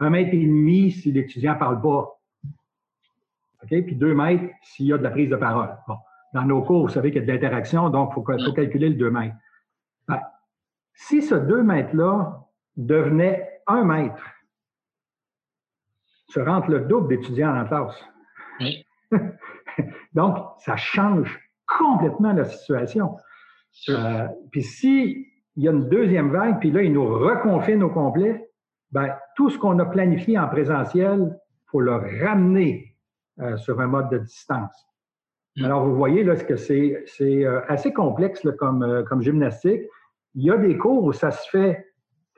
[0.00, 2.18] un mètre et demi si l'étudiant parle pas.
[3.62, 3.68] OK?
[3.68, 5.76] Puis deux mètres s'il y a de la prise de parole.
[5.86, 5.98] Bon.
[6.32, 8.94] Dans nos cours, vous savez qu'il y a de l'interaction, donc il faut, calculer le
[8.94, 9.34] deux mètres.
[10.08, 10.20] Ben,
[10.94, 14.24] si ce deux mètres-là devenait un mètre,
[16.28, 18.04] se rentre le double d'étudiants en classe.
[18.60, 18.86] Oui.
[20.14, 23.16] donc, ça change complètement la situation.
[23.88, 28.48] Euh, puis s'il y a une deuxième vague, puis là, il nous reconfine au complet,
[28.92, 32.96] ben, tout ce qu'on a planifié en présentiel, il faut le ramener
[33.40, 34.86] euh, sur un mode de distance.
[35.56, 35.64] Mm.
[35.64, 39.82] Alors, vous voyez là, que c'est euh, assez complexe comme, comme gymnastique.
[40.34, 41.86] Il y a des cours où ça se fait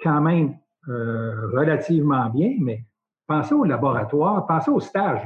[0.02, 0.57] quand même
[0.88, 2.85] relativement bien, mais
[3.28, 5.22] pensez au laboratoire, pensez aux stages.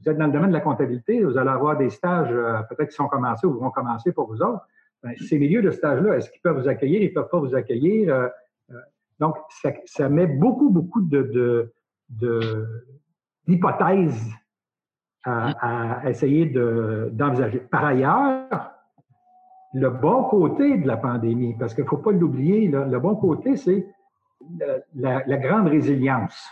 [0.00, 2.30] Vous êtes dans le domaine de la comptabilité, vous allez avoir des stages
[2.70, 4.64] peut-être qui sont commencés ou vont commencer pour vous autres.
[5.02, 7.02] Ben, ces milieux de stage-là, est-ce qu'ils peuvent vous accueillir?
[7.02, 8.30] Ils ne peuvent pas vous accueillir?
[9.20, 9.36] Donc,
[9.86, 11.72] ça, met beaucoup, beaucoup de,
[13.46, 14.32] d'hypothèses
[15.24, 17.58] à, essayer d'envisager.
[17.58, 18.72] Par ailleurs,
[19.74, 23.56] le bon côté de la pandémie, parce qu'il ne faut pas l'oublier, le bon côté,
[23.56, 23.86] c'est
[24.94, 26.48] la, grande résilience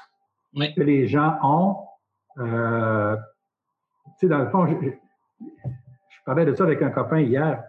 [0.55, 1.77] que les gens ont.
[2.39, 3.17] Euh,
[4.19, 4.75] tu sais, dans le fond, je,
[5.41, 7.63] je, parlais de ça avec un copain hier.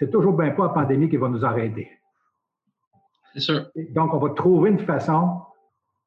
[0.00, 1.90] C'est toujours bien pas la pandémie qui va nous arrêter.
[3.90, 5.42] Donc, on va trouver une façon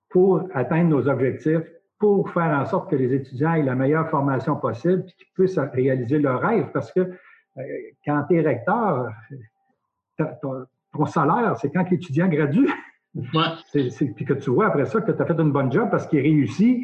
[0.09, 1.61] pour atteindre nos objectifs,
[1.99, 5.59] pour faire en sorte que les étudiants aient la meilleure formation possible, et qu'ils puissent
[5.59, 6.71] réaliser leurs rêves.
[6.73, 7.61] Parce que euh,
[8.03, 9.09] quand tu es recteur,
[10.17, 12.69] ton, salaire, c'est quand l'étudiant gradue.
[13.15, 14.09] Ouais.
[14.15, 16.19] puis que tu vois après ça que tu as fait une bonne job parce qu'il
[16.19, 16.83] réussit.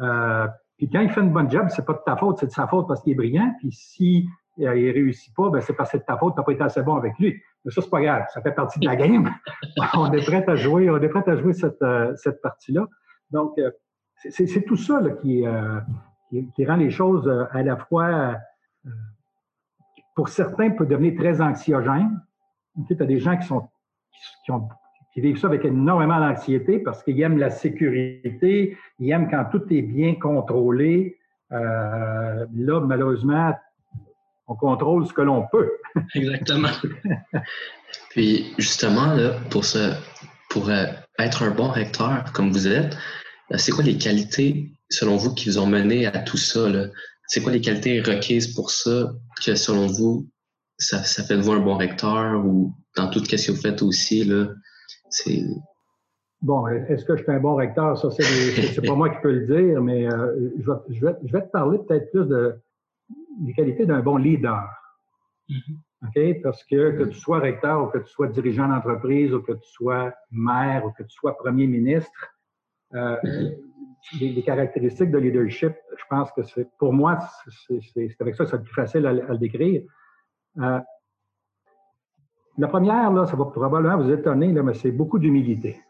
[0.00, 2.50] Euh, puis quand il fait une bonne job, c'est pas de ta faute, c'est de
[2.50, 3.54] sa faute parce qu'il est brillant.
[3.60, 4.26] Puis si
[4.60, 6.52] euh, il réussit pas, ben c'est parce que c'est de ta faute, tu n'as pas
[6.52, 7.40] été assez bon avec lui.
[7.64, 8.24] Mais ça, c'est pas grave.
[8.32, 9.30] Ça fait partie de la game.
[9.94, 12.86] on est prêt à jouer, on est prêt à jouer cette, euh, cette partie-là.
[13.30, 13.70] Donc, euh,
[14.28, 15.80] c'est tout ça là, qui, euh,
[16.54, 18.36] qui, rend les choses à la fois,
[20.14, 22.20] pour certains, peut devenir très anxiogène.
[22.86, 23.68] Tu as des gens qui sont
[24.44, 24.68] qui, ont,
[25.12, 29.64] qui vivent ça avec énormément d'anxiété parce qu'ils aiment la sécurité, ils aiment quand tout
[29.72, 31.18] est bien contrôlé.
[31.50, 32.46] là,
[32.80, 33.54] malheureusement,
[34.46, 35.70] on contrôle ce que l'on peut.
[36.14, 36.68] Exactement.
[38.10, 39.64] Puis justement, là, pour,
[40.50, 40.86] pour euh,
[41.18, 42.96] être un bon recteur comme vous êtes,
[43.52, 46.66] euh, c'est quoi les qualités, selon vous, qui vous ont mené à tout ça?
[47.26, 49.12] C'est quoi les qualités requises pour ça
[49.44, 50.28] que, selon vous,
[50.78, 54.24] ça, fait de vous un bon recteur ou dans tout ce que vous faites aussi?
[54.24, 54.48] Là,
[55.08, 55.42] c'est...
[56.42, 57.96] Bon, est-ce que je suis un bon recteur?
[57.96, 61.50] Ça, c'est, pas moi qui peux le dire, mais euh, je, vais, je vais te
[61.52, 62.60] parler peut-être plus de,
[63.40, 64.68] les qualités d'un bon leader.
[65.48, 66.42] Mm-hmm.
[66.42, 69.68] Parce que que tu sois recteur ou que tu sois dirigeant d'entreprise ou que tu
[69.68, 72.10] sois maire ou que tu sois premier ministre,
[72.94, 74.34] euh, mm-hmm.
[74.34, 77.18] les, caractéristiques de leadership, je pense que c'est pour moi,
[77.68, 79.82] c'est avec ça que c'est plus facile à, le décrire.
[80.58, 80.80] Euh,
[82.58, 85.80] la première, là, ça va probablement vous étonner, là, mais c'est beaucoup d'humilité.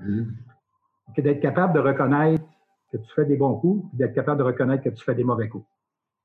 [0.00, 1.22] Mm-hmm.
[1.22, 2.44] D'être capable de reconnaître
[2.90, 5.48] que tu fais des bons coups, d'être capable de reconnaître que tu fais des mauvais
[5.48, 5.66] coups.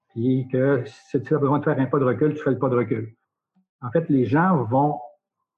[0.10, 2.60] Puis que si tu as besoin de faire un pas de recul, tu fais le
[2.60, 3.14] pas de recul.
[3.82, 5.00] En fait, les gens vont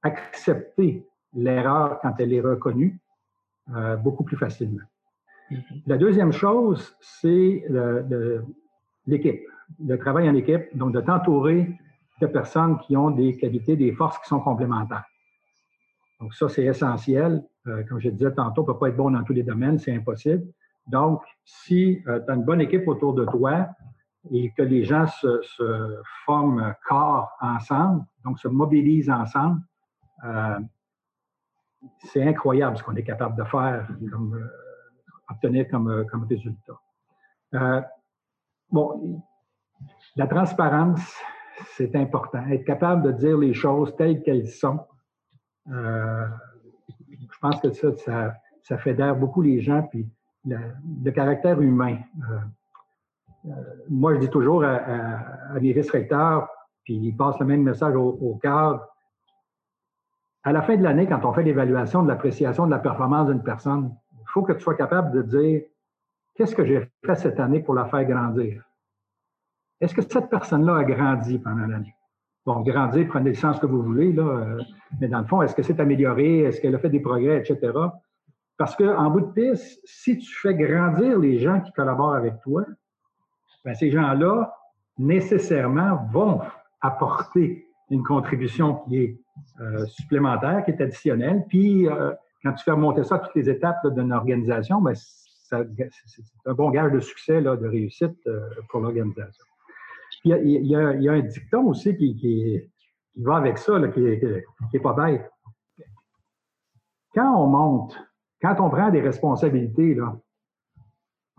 [0.04, 3.00] accepter l'erreur quand elle est reconnue
[3.74, 4.84] euh, beaucoup plus facilement.
[5.50, 5.82] Mm-hmm.
[5.88, 7.66] La deuxième chose, c'est
[9.08, 9.42] l'équipe,
[9.84, 11.72] le, travail en équipe, donc de t'entourer
[12.22, 15.06] de personnes qui ont des qualités, des forces qui sont complémentaires.
[16.20, 17.44] Donc ça, c'est essentiel.
[17.68, 19.80] Euh, comme je disais tantôt, on ne peut pas être bon dans tous les domaines,
[19.80, 20.46] c'est impossible.
[20.88, 23.68] Donc, si euh, tu as une bonne équipe autour de toi
[24.30, 29.62] et que les gens se, forment corps ensemble, donc se mobilisent ensemble,
[30.24, 30.60] euh,
[32.00, 34.48] c'est incroyable ce qu'on est capable de faire, comme, euh,
[35.30, 37.90] obtenir comme, comme résultat.
[38.70, 39.24] bon,
[40.16, 41.18] la transparence,
[41.76, 42.46] c'est important.
[42.48, 44.86] Être capable de dire les choses telles qu'elles sont.
[45.68, 50.08] je pense que ça, ça, ça fédère beaucoup les gens, puis
[50.46, 51.98] le, caractère humain.
[53.46, 53.50] Euh,
[53.90, 56.48] moi, je dis toujours à, mes vice-recteurs,
[56.84, 58.88] puis ils passent le même message au, au cadre.
[60.44, 63.44] À la fin de l'année, quand on fait l'évaluation de l'appréciation de la performance d'une
[63.44, 65.62] personne, il faut que tu sois capable de dire
[66.36, 68.64] qu'est-ce que j'ai fait cette année pour la faire grandir?
[69.80, 71.96] Est-ce que cette personne-là a grandi pendant l'année?
[72.46, 74.62] Bon, grandir, prenez le sens que vous voulez, là, euh,
[75.00, 76.40] mais dans le fond, est-ce que c'est amélioré?
[76.40, 77.72] Est-ce qu'elle a fait des progrès, etc.?
[78.58, 82.66] Parce qu'en bout de piste, si tu fais grandir les gens qui collaborent avec toi,
[83.66, 84.54] ben, ces gens-là,
[84.98, 86.42] nécessairement, vont
[86.82, 89.20] apporter une contribution qui est
[89.60, 91.46] euh, supplémentaire, qui est additionnelle.
[91.48, 92.12] Puis, euh,
[92.44, 95.56] quand tu fais remonter ça à toutes les étapes d'une organisation, ben, c'est
[96.46, 99.46] un bon gage de succès, de réussite euh, pour l'organisation.
[100.24, 102.62] Il, il, y a, un dicton aussi qui,
[103.18, 105.30] va avec ça, qui n'est pas bête.
[107.14, 107.98] Quand on monte
[108.42, 110.18] quand on prend des responsabilités, là,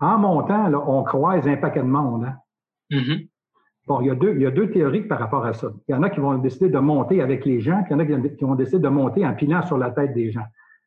[0.03, 2.25] en montant, là, on croise un paquet de monde.
[2.25, 2.35] Hein?
[2.91, 3.29] Mm-hmm.
[3.87, 5.69] Bon, il y, a deux, il y a deux théories par rapport à ça.
[5.87, 7.95] Il y en a qui vont décider de monter avec les gens, puis il y
[7.95, 10.45] en a qui vont décider de monter en pilant sur la tête des gens.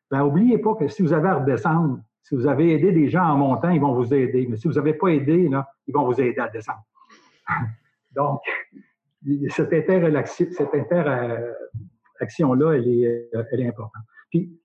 [0.09, 3.23] Ben, oubliez pas que si vous avez à redescendre, si vous avez aidé des gens
[3.23, 4.47] en montant, ils vont vous aider.
[4.49, 6.81] Mais si vous n'avez pas aidé, là, ils vont vous aider à descendre.
[8.15, 8.41] Donc,
[9.49, 14.03] cette interaction-là, elle est, elle est importante.
[14.29, 14.59] Puis,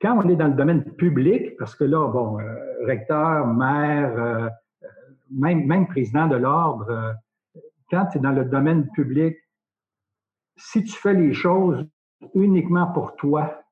[0.00, 4.48] quand on est dans le domaine public, parce que là, bon, euh, recteur, maire, euh,
[4.82, 4.88] euh,
[5.30, 7.16] même, même président de l'ordre,
[7.90, 9.36] quand tu es dans le domaine public,
[10.56, 11.84] si tu fais les choses
[12.34, 13.62] uniquement pour toi,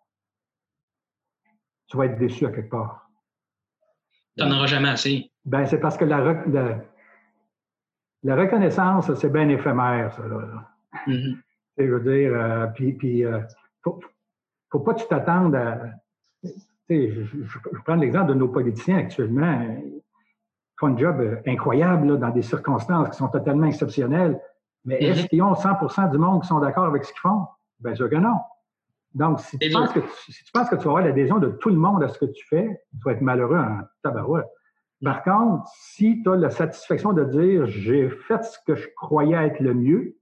[1.88, 3.08] tu vas être déçu à quelque part.
[4.36, 5.30] Tu n'en auras jamais assez.
[5.44, 6.20] Ben, c'est parce que la,
[8.22, 10.26] la, reconnaissance, c'est bien éphémère, ça.
[10.26, 10.68] Là,
[11.06, 11.36] mm-hmm.
[11.78, 13.24] Je veux dire, puis, puis
[13.82, 14.00] faut,
[14.70, 15.92] faut pas que tu t'attendes à
[16.88, 19.60] je, je, prends l'exemple de nos politiciens actuellement.
[19.62, 20.02] Ils
[20.78, 24.40] font un job euh, incroyable dans des circonstances qui sont totalement exceptionnelles.
[24.84, 25.28] Mais est-ce mm-hmm.
[25.28, 27.46] qu'ils ont 100% du monde qui sont d'accord avec ce qu'ils font?
[27.80, 28.36] Bien sûr que non.
[29.14, 31.48] Donc, si tu, penses que tu, si tu penses que tu vas avoir l'adhésion de
[31.48, 34.46] tout le monde à ce que tu fais, tu vas être malheureux en tabarouette.
[35.02, 39.36] Par contre, si tu as la satisfaction de dire j'ai fait ce que je croyais
[39.46, 40.16] être le mieux,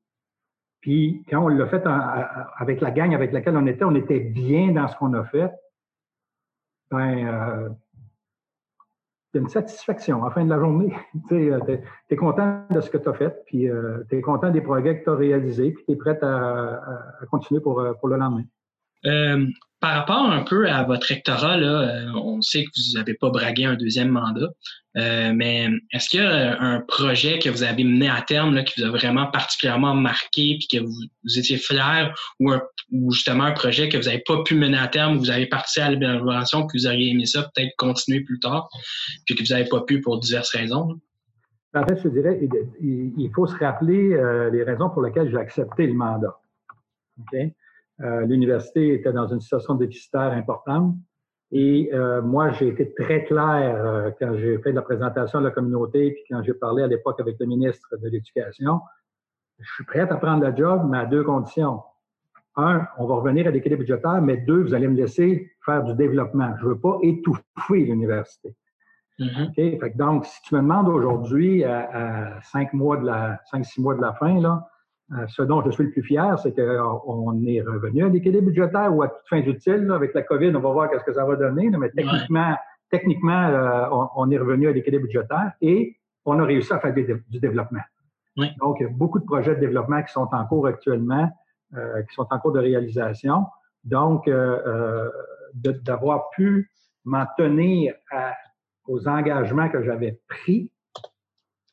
[0.81, 1.83] puis quand on l'a fait
[2.59, 5.51] avec la gang avec laquelle on était, on était bien dans ce qu'on a fait,
[6.91, 7.69] ben, euh,
[9.39, 10.93] une satisfaction à la fin de la journée.
[11.29, 14.51] tu es, es, content de ce que tu as fait, puis euh, tu es content
[14.51, 16.75] des projets que tu as réalisés, puis tu es prêt à,
[17.21, 18.45] à, continuer pour, euh, pour le lendemain.
[19.07, 19.47] Euh,
[19.81, 23.67] par rapport un peu à votre rectorat, euh, on sait que vous n'avez pas bragué
[23.67, 24.49] un deuxième mandat,
[24.97, 28.81] euh, mais est-ce qu'il y a un projet que vous avez mené à terme qui
[28.81, 32.51] vous a vraiment particulièrement marqué puis que vous, étiez fier ou,
[32.93, 35.85] ou, justement un projet que vous n'avez pas pu mener à terme, vous avez participé
[35.85, 38.71] à l'élaboration puis vous auriez aimé ça peut-être continuer plus tard
[39.27, 40.99] puis que vous n'avez pas pu pour diverses raisons?
[41.75, 42.41] En fait, je dirais,
[42.81, 44.17] il, faut se rappeler
[44.51, 46.39] les raisons pour lesquelles j'ai accepté le mandat.
[48.01, 50.97] Euh, l'université était dans une situation déficitaire importante.
[51.53, 55.51] Et euh, moi, j'ai été très clair euh, quand j'ai fait la présentation de la
[55.53, 58.81] communauté, puis quand j'ai parlé à l'époque avec le ministre de l'Éducation.
[59.61, 61.83] Je suis prêt à prendre le job, mais à deux conditions.
[62.57, 65.95] Un, on va revenir à l'équilibre budgétaire, mais deux, vous allez me laisser faire du
[65.95, 66.55] développement.
[66.59, 68.55] Je ne veux pas étouffer l'université.
[69.21, 69.97] Mm-hmm.
[69.97, 74.01] Donc, si tu me demandes aujourd'hui, à, cinq mois de la, cinq, six mois de
[74.01, 74.69] la fin, là,
[75.29, 79.03] ce dont je suis le plus fier, c'est qu'on est revenu à l'équilibre budgétaire ou
[79.03, 79.91] à toute fin utile.
[79.93, 82.57] avec la COVID, on va voir qu'est-ce que ça va donner, mais techniquement,
[82.91, 87.83] techniquement on, est revenu à l'équilibre budgétaire et on a réussi à faire du développement.
[88.37, 91.31] Donc, il y a beaucoup de projets de développement qui sont en cours actuellement,
[91.73, 93.47] qui sont en cours de réalisation.
[93.85, 94.29] Donc,
[95.55, 96.71] d'avoir pu
[97.05, 97.95] m'en tenir
[98.87, 100.71] aux engagements que j'avais pris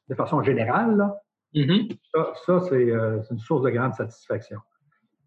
[0.09, 1.13] de façon générale,
[1.53, 1.97] mm-hmm.
[2.45, 4.59] ça, euh, c'est une source de grande satisfaction.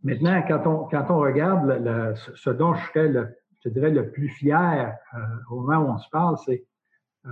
[0.03, 3.29] Maintenant, quand on, quand on regarde ce dont je serais, le,
[3.65, 5.19] je dirais, le plus fier euh,
[5.51, 6.65] au moment où on se parle, c'est
[7.27, 7.31] euh,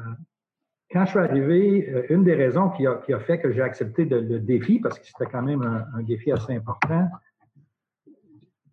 [0.91, 4.05] quand je suis arrivé, une des raisons qui a, qui a fait que j'ai accepté
[4.05, 7.09] le défi, parce que c'était quand même un, défi assez important,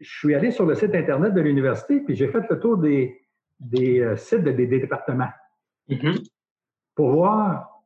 [0.02, 3.22] je suis allé sur le site Internet de l'université, puis j'ai fait le tour des,
[3.62, 5.32] des sites des départements.
[5.88, 6.28] Mm-hmm.
[6.94, 7.79] Pour voir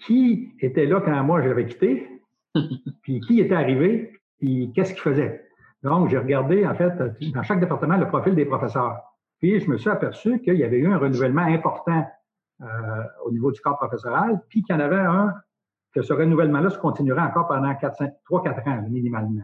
[0.00, 2.08] qui était là quand moi j'avais quitté,
[3.02, 5.42] puis qui était arrivé, puis qu'est-ce qu'il faisait?
[5.82, 6.92] Donc, j'ai regardé, en fait,
[7.34, 9.02] dans chaque département, le profil des professeurs.
[9.40, 12.06] Puis, je me suis aperçu qu'il y avait eu un renouvellement important
[12.62, 12.66] euh,
[13.26, 15.34] au niveau du corps professoral, puis qu'il y en avait un,
[15.92, 19.42] que ce renouvellement-là se continuerait encore pendant 3-4 ans, minimalement.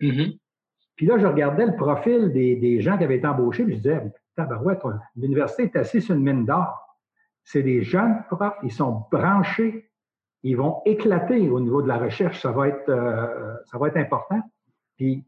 [0.00, 0.38] Mm-hmm.
[0.94, 3.80] Puis là, je regardais le profil des, des, gens qui avaient été embauchés, puis je
[3.80, 4.82] disais, tabarouette,
[5.16, 6.90] l'université est assise sur une mine d'or
[7.44, 9.89] c'est des jeunes profs, ils sont branchés,
[10.42, 13.96] ils vont éclater au niveau de la recherche, ça va être, euh, ça va être
[13.96, 14.40] important.
[14.96, 15.24] Puis,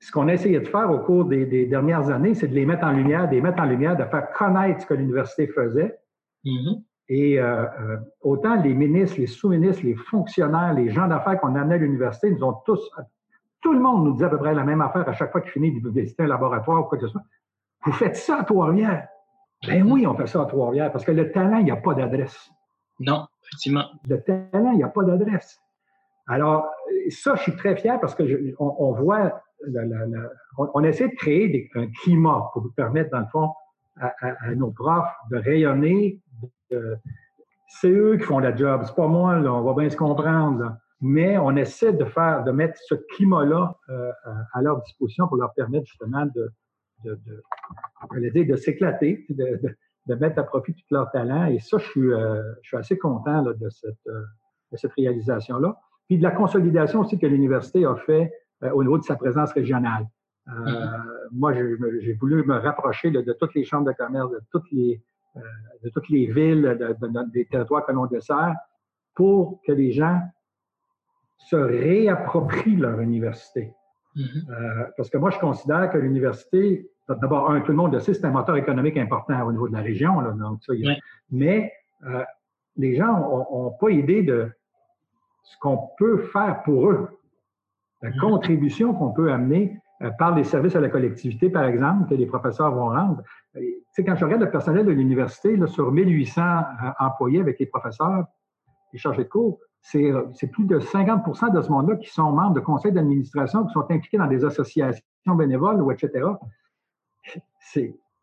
[0.00, 2.84] ce qu'on a essayé de faire au cours des, dernières années, c'est de les mettre
[2.84, 5.96] en lumière, de les mettre en lumière, de faire connaître ce que l'université faisait.
[6.44, 6.82] Mm-hmm.
[7.08, 11.76] Et euh, euh, autant les ministres, les sous-ministres, les fonctionnaires, les gens d'affaires qu'on amenait
[11.76, 12.90] à l'université, nous ont tous,
[13.60, 15.52] tout le monde nous disait à peu près la même affaire à chaque fois qu'il
[15.52, 17.22] finit de visiter un laboratoire ou quoi que ce soit.
[17.84, 19.08] Vous faites ça à Trois-Rivières.
[19.66, 21.94] Ben oui, on fait ça à Trois-Rivières parce que le talent, il n'y a pas
[21.94, 22.50] d'adresse.
[22.98, 23.26] Non,
[24.08, 25.60] Le talent, il n'y a pas d'adresse.
[26.26, 26.70] Alors,
[27.10, 28.22] ça, je suis très fier parce que
[28.58, 29.42] on, voit,
[30.56, 33.50] on, essaie de créer un climat pour permettre, dans le fond,
[34.00, 36.20] à, nos profs de rayonner.
[37.66, 40.76] c'est eux qui font la job, c'est pas moi, on va bien se comprendre.
[41.04, 44.12] Mais on essaie de faire, de mettre ce climat-là euh,
[44.52, 46.52] à leur disposition pour leur permettre justement de,
[47.04, 47.18] de,
[48.12, 51.46] de, de s'éclater, de, de, mettre à profit tout leur talent.
[51.46, 54.22] Et ça, je suis, euh, je suis assez content de, cette, euh,
[54.72, 55.78] de cette réalisation-là.
[56.08, 59.52] Puis de la consolidation aussi que l'université a fait euh, au niveau de sa présence
[59.52, 60.06] régionale.
[60.46, 61.02] Mm-hmm.
[61.32, 65.00] Moi, j'ai voulu me rapprocher de, toutes les chambres de commerce, de toutes les,
[65.84, 66.96] de toutes les villes,
[67.32, 68.54] des territoires que l'on dessert,
[69.14, 70.20] pour que les gens
[71.38, 73.72] se réapproprient leur université.
[74.16, 74.92] Mm-hmm.
[74.96, 78.24] parce que moi, je considère que l'université, D'abord, un, tout le monde le sait, c'est
[78.24, 80.20] un moteur économique important au niveau de la région.
[80.20, 80.72] Là, donc ça,
[81.30, 81.72] Mais
[82.04, 82.24] euh,
[82.76, 84.50] les gens n'ont pas idée de
[85.42, 87.08] ce qu'on peut faire pour eux.
[88.02, 92.14] La contribution qu'on peut amener euh, par les services à la collectivité, par exemple, que
[92.14, 93.22] les professeurs vont rendre.
[93.54, 97.66] Tu sais, quand je regarde le personnel de l'université, sur 1800 euh, employés avec les
[97.66, 98.24] professeurs
[98.92, 102.60] et chargés de cours, c'est plus de 50% de ce monde-là qui sont membres de
[102.60, 105.02] conseils d'administration, qui sont impliqués dans des associations
[105.34, 106.24] bénévoles ou etc.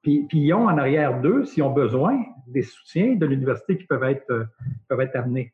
[0.01, 4.03] Puis, ils ont en arrière d'eux, s'ils ont besoin, des soutiens de l'université qui peuvent
[4.03, 4.45] être, euh,
[4.87, 5.53] peuvent être amenés.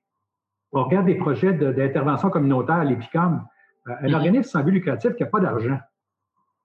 [0.71, 3.45] On regarde des projets d'intervention communautaire, l'EPICOM,
[3.87, 4.15] euh, un mm-hmm.
[4.15, 5.79] organisme sans but lucratif qui n'a pas d'argent,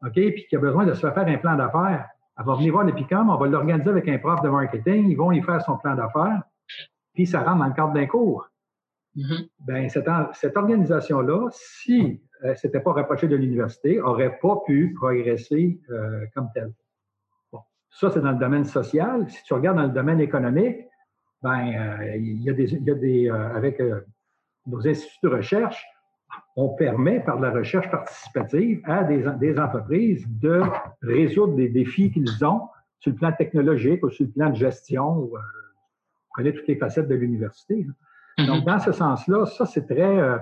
[0.04, 2.08] OK, puis qui a besoin de se faire un plan d'affaires.
[2.38, 5.32] Elle va venir voir l'EPICOM, on va l'organiser avec un prof de marketing, ils vont
[5.32, 6.42] y faire son plan d'affaires,
[7.14, 8.48] puis ça rentre dans le cadre d'un cours.
[9.16, 9.48] Mm-hmm.
[9.66, 15.78] Bien, cette, cette organisation-là, si euh, s'était pas rapproché de l'université, n'aurait pas pu progresser
[15.90, 16.72] euh, comme tel.
[17.52, 17.60] Bon.
[17.90, 19.28] Ça, c'est dans le domaine social.
[19.28, 20.78] Si tu regardes dans le domaine économique,
[21.42, 23.82] ben, euh, il y a des, il y a des avec
[24.66, 25.84] nos instituts de recherche,
[26.56, 30.62] on permet par la recherche participative à des, des entreprises de
[31.02, 32.68] résoudre des défis qu'ils ont
[33.00, 35.18] sur le plan technologique ou sur le plan de gestion.
[35.18, 37.86] Ou, on connaît toutes les facettes de l'université.
[38.38, 38.46] Mm-hmm.
[38.46, 40.40] Donc, dans ce sens-là, ça, c'est très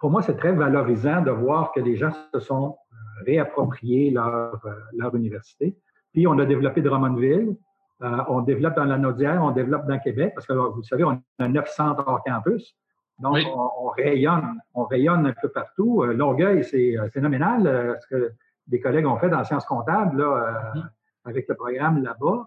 [0.00, 2.96] pour moi, c'est très valorisant de voir que les gens se sont euh,
[3.26, 5.76] réappropriés leur, euh, leur université.
[6.12, 7.54] Puis, on a développé Drummondville,
[8.02, 11.22] euh, on développe dans la Naudière, on développe dans Québec, parce que vous savez, on
[11.38, 12.74] a 900 hors campus.
[13.18, 16.04] Donc, on, rayonne, on rayonne un peu partout.
[16.04, 18.32] Longueuil, c'est phénoménal ce que
[18.66, 20.88] des collègues ont fait dans sciences comptables là, mm-hmm.
[21.26, 22.46] avec le programme là-bas.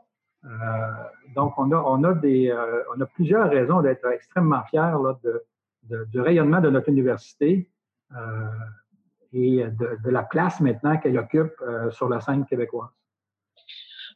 [1.36, 2.51] donc, on a, on, a des,
[2.97, 5.43] on a plusieurs raisons d'être extrêmement fiers là, de,
[5.84, 7.70] du rayonnement de notre université
[8.16, 8.48] euh,
[9.36, 12.92] et de, la place maintenant qu'elle occupe euh, sur la scène québécoise.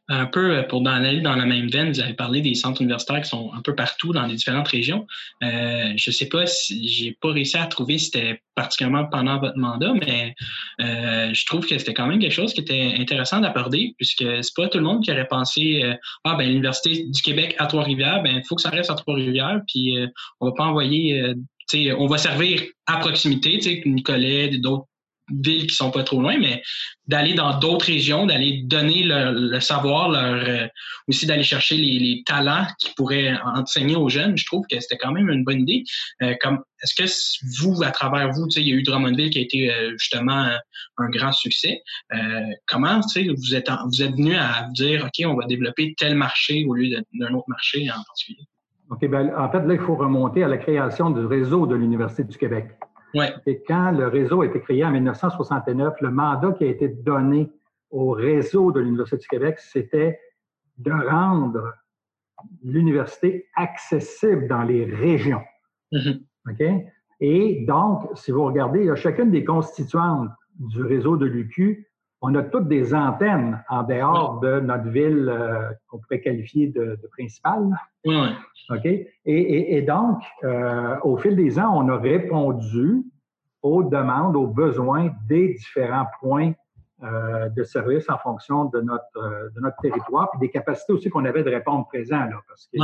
[0.06, 3.20] un peu euh, pour aller dans la même veine, vous avez parlé des centres universitaires
[3.22, 5.08] qui sont un peu partout dans les différentes régions.
[5.40, 9.58] Je ne sais pas si j'ai pas réussi à trouver si c'était particulièrement pendant votre
[9.58, 10.36] mandat, mais
[10.78, 14.68] je trouve que c'était quand même quelque chose qui était intéressant d'aborder, puisque c'est pas
[14.68, 15.82] tout le monde qui aurait pensé
[16.22, 19.62] ah ben l'université du Québec à Trois-Rivières, ben il faut que ça reste à Trois-Rivières,
[19.66, 19.98] puis
[20.38, 21.34] on va pas envoyer,
[21.74, 24.86] on va servir à proximité, Nicolet, d'autres
[25.30, 26.62] villes qui sont pas trop loin, mais
[27.06, 30.66] d'aller dans d'autres régions, d'aller donner le, savoir, leur, euh,
[31.06, 35.12] aussi d'aller chercher les, talents qui pourraient enseigner aux jeunes, je trouve que c'était quand
[35.12, 35.84] même une bonne idée.
[36.22, 39.42] Euh, comme est-ce que vous, à travers vous, il y a eu Drummondville qui a
[39.42, 40.50] été euh, justement
[40.98, 41.82] un grand succès.
[42.66, 46.74] comment vous êtes vous êtes venu à dire OK, on va développer tel marché au
[46.74, 48.46] lieu d'un autre marché en particulier?
[48.90, 52.24] OK, ben, en fait, là, il faut remonter à la création du réseau de l'Université
[52.24, 52.76] du Québec.
[53.46, 57.50] Et quand le réseau a été créé en 1969, le mandat qui a été donné
[57.90, 60.20] au réseau de l'Université du Québec, c'était
[60.76, 61.74] de rendre
[62.62, 65.42] l'université accessible dans les régions.
[65.92, 66.84] Mm-hmm.
[67.20, 71.87] Et donc, si vous regardez, il y a chacune des constituantes du réseau de l'UQ,
[72.20, 76.98] on a toutes des antennes en dehors de notre ville euh, qu'on pourrait qualifier de,
[77.12, 77.78] principale.
[78.04, 78.86] OK?
[79.24, 83.04] Et, donc, euh, au fil des ans, on a répondu
[83.62, 86.52] aux demandes, aux besoins des différents points
[87.04, 91.24] euh, de service en fonction de notre, de notre territoire, puis des capacités aussi qu'on
[91.24, 92.82] avait de répondre présent, là, parce qu'il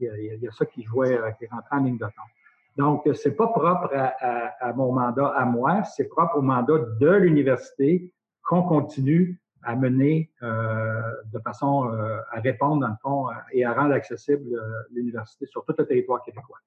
[0.00, 2.28] y, y, a ça qui jouait, qui rentrait en ligne de temps.
[2.76, 4.14] Donc, c'est pas propre à,
[4.60, 8.12] à, mon mandat à moi, c'est propre au mandat de l'université
[8.50, 11.00] qu'on continue à mener euh,
[11.32, 15.64] de façon euh, à répondre, dans le fond, euh, et à rendre accessible l'université sur
[15.64, 16.58] tout le territoire québécois.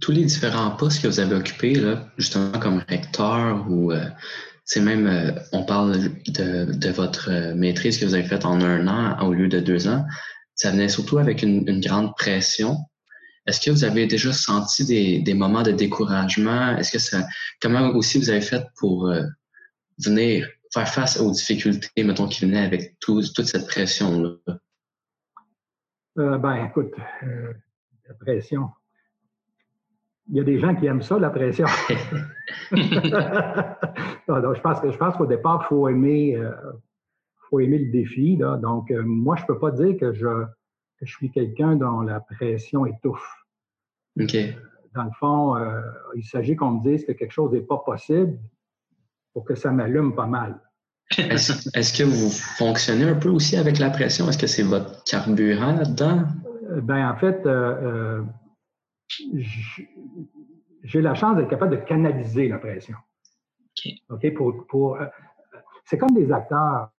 [0.00, 1.74] tous les différents postes que vous avez occupés,
[2.18, 3.92] justement comme recteur ou
[4.64, 5.92] c'est même, on parle
[6.28, 10.04] de, votre maîtrise que vous avez faite en un an au lieu de deux ans,
[10.54, 12.76] ça venait surtout avec une grande pression
[13.46, 16.76] est-ce que vous avez déjà senti des, des moments de découragement?
[16.76, 17.26] Est-ce que ça,
[17.60, 19.22] comment aussi vous avez fait pour euh,
[19.98, 24.56] venir faire face aux difficultés, mettons, qui venaient avec toute cette pression-là?
[26.18, 27.52] Euh, ben, écoute, euh,
[28.08, 28.70] la pression.
[30.28, 31.66] Il y a des gens qui aiment ça, la pression.
[32.70, 36.42] je pense que je pense qu'au départ, il faut aimer,
[37.50, 38.36] faut aimer le défi.
[38.36, 38.56] Là.
[38.56, 40.46] Donc, moi, je ne peux pas dire que je
[41.04, 43.28] je suis quelqu'un dont la pression étouffe.
[44.20, 44.36] OK.
[44.94, 45.80] Dans le fond, euh,
[46.14, 48.38] il s'agit qu'on me dise que quelque chose n'est pas possible
[49.32, 50.60] pour que ça m'allume pas mal.
[51.18, 54.28] Est-ce que vous fonctionnez un peu aussi avec la pression?
[54.28, 56.24] Est-ce que c'est votre carburant là-dedans?
[56.70, 58.22] Euh, ben, en fait, euh,
[60.84, 62.96] j'ai la chance d'être capable de canaliser la pression.
[64.08, 64.34] OK.
[64.34, 64.98] Pour, pour
[65.84, 66.90] c'est comme des acteurs.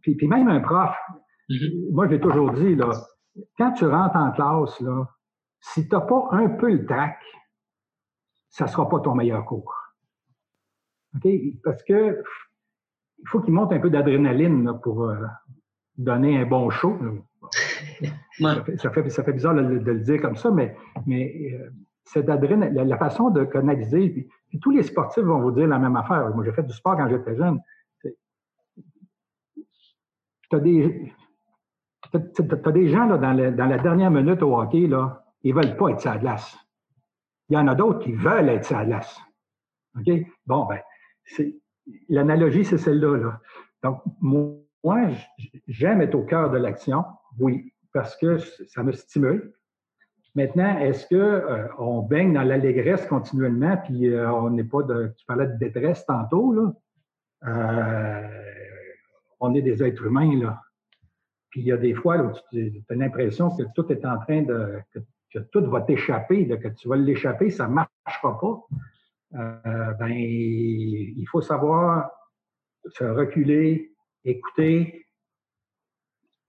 [0.00, 0.94] Puis, puis même un prof,
[1.48, 1.92] mm-hmm.
[1.92, 2.90] moi, je l'ai toujours dit, là,
[3.58, 5.06] quand tu rentres en classe, là,
[5.60, 7.18] si tu n'as pas un peu le trac,
[8.50, 9.74] ça ne sera pas ton meilleur cours.
[11.16, 11.28] OK?
[11.62, 12.22] Parce que
[13.18, 15.16] il faut qu'il monte un peu d'adrénaline pour euh,
[15.96, 16.96] donner un bon show.
[18.38, 20.76] Ça, fait, ça, fait, bizarre de, le dire comme ça, mais,
[21.06, 21.70] mais euh,
[22.02, 25.94] cette adrénaline, la, façon de canaliser, puis, tous les sportifs vont vous dire la même
[25.94, 26.34] affaire.
[26.34, 27.60] Moi, j'ai fait du sport quand j'étais jeune.
[28.02, 28.10] Tu
[30.50, 31.12] as des,
[32.16, 35.90] as, des gens là, dans, la dernière minute au hockey, là, ils ne veulent pas
[35.90, 36.56] être la glace.
[37.48, 39.20] Il y en a d'autres qui veulent être la glace.
[39.98, 40.12] OK?
[40.46, 40.80] Bon, ben,
[42.08, 43.16] l'analogie, c'est celle-là.
[43.16, 43.40] Là.
[43.82, 45.08] Donc, moi,
[45.68, 47.04] j'aime être au cœur de l'action,
[47.38, 49.52] oui, parce que ça me stimule.
[50.34, 54.82] Maintenant, est-ce qu'on euh, baigne dans l'allégresse continuellement, puis euh, on n'est pas.
[54.82, 56.72] Tu parlais de détresse tantôt, là.
[57.46, 58.28] Euh,
[59.38, 60.60] on est des êtres humains, là.
[61.54, 64.42] Puis il y a des fois où tu as l'impression que tout est en train
[64.42, 64.80] de
[65.30, 68.66] que tout va t'échapper, que tu vas l'échapper, ça ne marchera pas,
[69.34, 72.10] euh, ben, il faut savoir
[72.86, 73.94] se reculer,
[74.24, 75.06] écouter,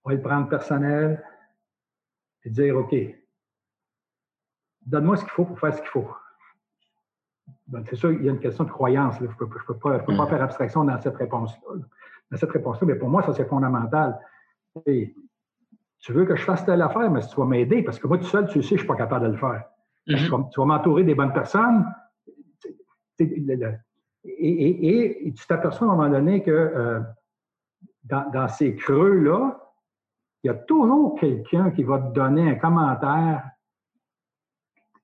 [0.03, 1.23] pas le prendre personnel,
[2.43, 2.95] et dire OK,
[4.87, 6.09] donne-moi ce qu'il faut pour faire ce qu'il faut.
[7.67, 9.17] Ben, c'est sûr, il y a une question de croyance.
[9.19, 10.27] Je ne peux, pas, mm.
[10.29, 11.75] faire abstraction dans cette réponse-là.
[12.31, 14.19] Dans cette réponse-là, mais pour moi, ça, c'est fondamental
[14.83, 18.25] tu veux que je fasse telle affaire, mais tu vas m'aider parce que moi, tout
[18.25, 19.63] seul, tu sais, je ne suis pas capable de le faire.
[20.07, 20.49] Mm-hmm.
[20.51, 21.85] Tu vas m'entourer des bonnes personnes.
[23.19, 26.99] Et, tu t'aperçois à un moment donné que euh,
[28.03, 29.59] dans, ces creux-là,
[30.43, 33.49] il y a toujours quelqu'un qui va te donner un commentaire,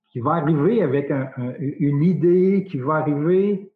[0.09, 1.11] qui va arriver avec
[1.57, 3.73] une idée, qui va arriver,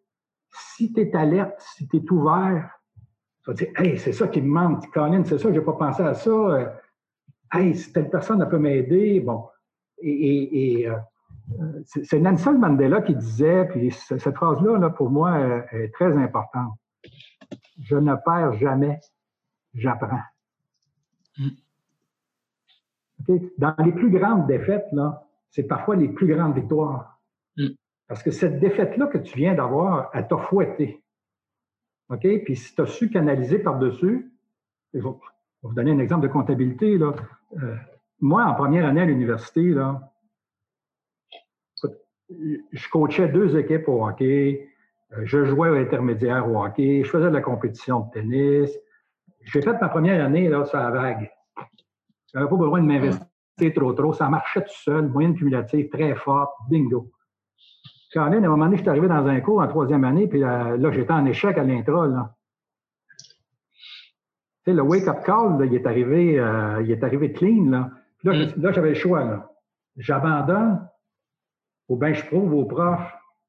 [0.51, 2.74] si tu es alerte, si tu es ouvert,
[3.45, 4.91] Tu vas dire, hey, c'est ça qui me manque.
[4.91, 6.81] Colin, c'est ça, je n'ai pas pensé à ça.
[7.53, 9.19] Hey, si telle personne peut m'aider.
[9.19, 9.45] Bon.
[9.99, 10.95] Et, euh,
[11.85, 15.39] c'est Nelson Mandela qui disait, puis cette phrase-là, là, pour moi,
[15.71, 16.73] est très importante.
[17.83, 18.99] Je ne perds jamais,
[19.75, 20.23] j'apprends.
[21.37, 21.49] Mm.
[23.59, 27.19] Dans les plus grandes défaites, là, c'est parfois les plus grandes victoires.
[27.57, 27.67] Mm.
[28.07, 31.03] Parce que cette défaite-là que tu viens d'avoir, elle t'a fouetté.
[32.09, 32.27] OK?
[32.43, 34.31] Puis si tu as su canaliser par-dessus,
[34.93, 35.09] je vais
[35.63, 36.97] vous donner un exemple de comptabilité.
[36.97, 37.13] Là.
[37.61, 37.75] Euh,
[38.21, 40.11] moi, en première année à l'université, là,
[42.71, 44.67] je coachais deux équipes au hockey,
[45.13, 48.71] euh, je jouais au intermédiaire au hockey, je faisais de la compétition de tennis.
[49.41, 51.31] J'ai fait ma première année là, sur la vague.
[52.33, 53.27] Je n'avais pas besoin de m'investir
[53.75, 54.13] trop trop.
[54.13, 57.11] Ça marchait tout seul, moyenne cumulative très forte, bingo.
[58.16, 60.39] Quand à un moment donné, je suis arrivé dans un cours en troisième année, puis
[60.39, 62.07] là, j'étais en échec à l'intra.
[64.66, 67.70] le wake-up call, il, est arrivé, euh, il est arrivé clean.
[67.70, 67.89] Là,
[68.24, 68.61] là, mm.
[68.61, 69.51] là j'avais le choix.
[69.97, 70.88] J'abandonne
[71.89, 73.01] ou bien je prouve au prof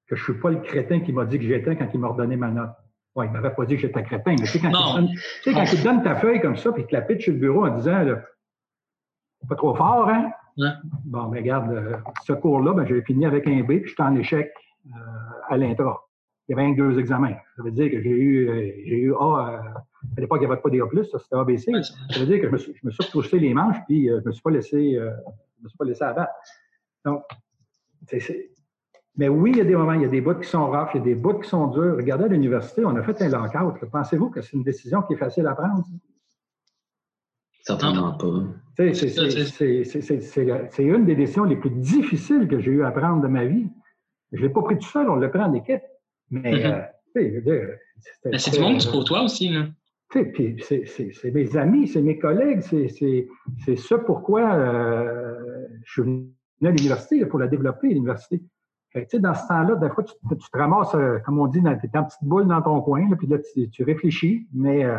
[0.09, 2.09] que je ne suis pas le crétin qui m'a dit que j'étais quand il m'a
[2.09, 2.71] redonné ma note.
[3.15, 5.15] Ouais, il m'avait pas dit que j'étais crétin, mais tu sais, quand, il,
[5.45, 7.77] tu te donne ta feuille comme ça, puis te la pitch sur le bureau en
[7.77, 8.21] disant, là,
[9.49, 10.33] pas trop fort, hein?
[11.05, 14.15] Bon, mais regarde, euh, ce cours-là, ben, j'ai fini avec un B, puis j'étais en
[14.17, 14.53] échec
[14.87, 14.91] euh,
[15.49, 16.03] à l'intra.
[16.49, 17.35] Il y avait deux examens.
[17.57, 19.61] Ça veut dire que j'ai eu, euh, j'ai eu A,
[20.17, 21.73] à l'époque, il n'y avait pas d'A+, ça c'était ABC.
[22.11, 24.21] Ça veut dire que je me suis, je me suis les manches, puis je ne
[24.25, 26.33] me suis pas laissé, je me suis pas laissé abattre.
[27.05, 27.23] Donc,
[29.17, 30.91] mais oui, il y a des moments, il y a des bouts qui sont rough,
[30.95, 31.97] il y a des bouts qui sont durs.
[31.97, 33.89] Regardez à l'université, on a fait un lockout.
[33.91, 35.85] Pensez-vous que c'est une décision qui est facile à prendre?
[37.67, 38.45] Certainement pas.
[38.77, 38.93] C'est
[40.83, 43.67] une des décisions les plus difficiles que j'ai eu à prendre de ma vie.
[44.33, 45.83] Je ne l'ai pas pris tout seul, on l'a pris en équipe.
[46.31, 47.49] Mais, mm-hmm.
[47.49, 47.77] euh,
[48.37, 49.67] c'est du monde pour toi aussi, là.
[50.13, 56.29] C'est mes amis, c'est mes collègues, c'est ce pourquoi euh, je suis venu
[56.63, 58.41] à l'université, pour la développer, l'université.
[58.95, 62.05] dans ce temps-là, des fois, tu, te ramasses, euh, comme on dit, tu es en
[62.05, 63.39] petite boule dans ton coin, puis là,
[63.73, 64.99] tu, réfléchis, mais euh,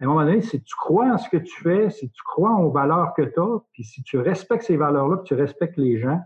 [0.00, 2.52] à un moment donné, si tu crois en ce que tu fais, si tu crois
[2.52, 6.00] aux valeurs que tu as, puis si tu respectes ces valeurs-là, puis tu respectes les
[6.00, 6.20] gens,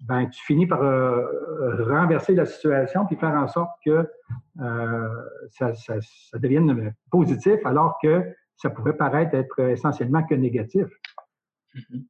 [0.00, 1.24] ben tu finis par euh,
[1.84, 4.06] renverser la situation puis faire en sorte que
[5.48, 5.72] ça,
[6.34, 8.22] devienne positif alors que
[8.56, 10.86] ça pourrait paraître être essentiellement que négatif.
[11.74, 12.04] Mm-hmm.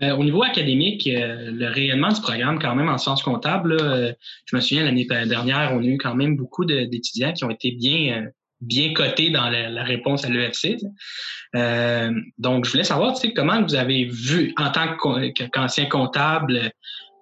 [0.00, 4.12] Euh, au niveau académique, euh, le rayonnement du programme, quand même, en sciences comptables, euh,
[4.44, 7.72] je me souviens, l'année dernière, on a eu quand même beaucoup d'étudiants qui ont été
[7.72, 8.28] bien,
[8.60, 10.76] bien cotés dans la, réponse à l'EFC.
[12.38, 14.96] donc, je voulais savoir, tu sais, comment vous avez vu, en tant
[15.52, 16.70] qu'ancien comptable,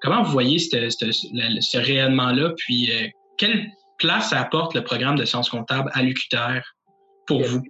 [0.01, 2.91] comment vous voyez ce, ce rayonnement-là, puis
[3.37, 3.66] quelle
[3.99, 6.62] place apporte le programme de sciences comptables à l'UQTR
[7.26, 7.62] pour vous?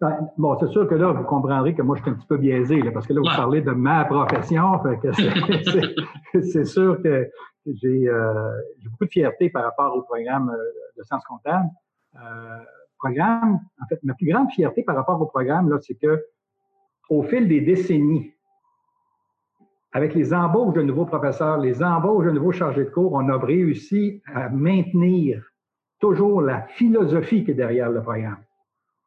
[0.00, 2.36] Ben, bon, c'est sûr que là, vous comprendrez que moi, je suis un petit peu
[2.36, 4.80] biaisé, parce que là, vous parlez de ma profession.
[6.42, 7.30] c'est sûr que euh,
[7.80, 8.08] j'ai
[8.90, 10.58] beaucoup de fierté par rapport au programme euh,
[10.98, 11.68] de sciences comptables.
[12.16, 12.58] Euh,
[12.98, 16.24] programme, en fait, ma plus grande fierté par rapport au programme, là, c'est que
[17.08, 18.32] au fil des décennies,
[19.92, 23.36] avec les embauches de nouveaux professeurs, les embauches de nouveaux chargés de cours, on a
[23.36, 25.44] réussi à maintenir
[25.98, 28.42] toujours la philosophie qui est derrière le programme.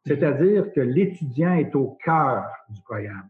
[0.06, 3.28] C'est-à-dire que l'étudiant est au cœur du programme.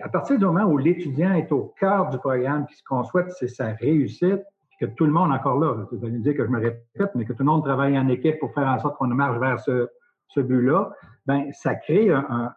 [0.00, 3.30] À partir du moment où l'étudiant est au cœur du programme, puis ce qu'on souhaite,
[3.32, 4.42] c'est sa réussite,
[4.82, 7.24] que tout le monde, encore là, vous allez me dire que je me répète, mais
[7.24, 10.40] que tout le monde travaille en équipe pour faire en sorte qu'on marche vers ce,
[10.40, 10.90] but-là,
[11.24, 12.52] ben ça crée un,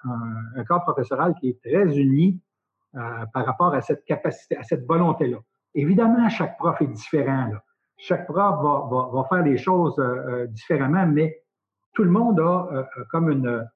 [0.67, 2.41] corps professoral qui est très uni
[2.95, 2.99] euh,
[3.31, 5.37] par rapport à cette capacité, à cette volonté-là.
[5.75, 7.51] Évidemment, chaque prof est différent.
[7.97, 8.55] Chaque prof
[9.13, 11.43] va, faire les choses euh, euh, différemment, mais
[11.93, 13.67] tout le monde a comme une,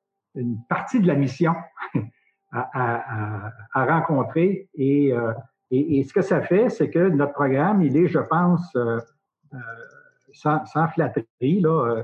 [0.67, 1.53] partie de la mission
[2.51, 4.69] à, rencontrer.
[4.79, 5.33] Euh,
[5.71, 8.75] et, ce que ça fait, c'est que notre programme, il est, je pense,
[10.33, 12.03] sans, flatterie, là,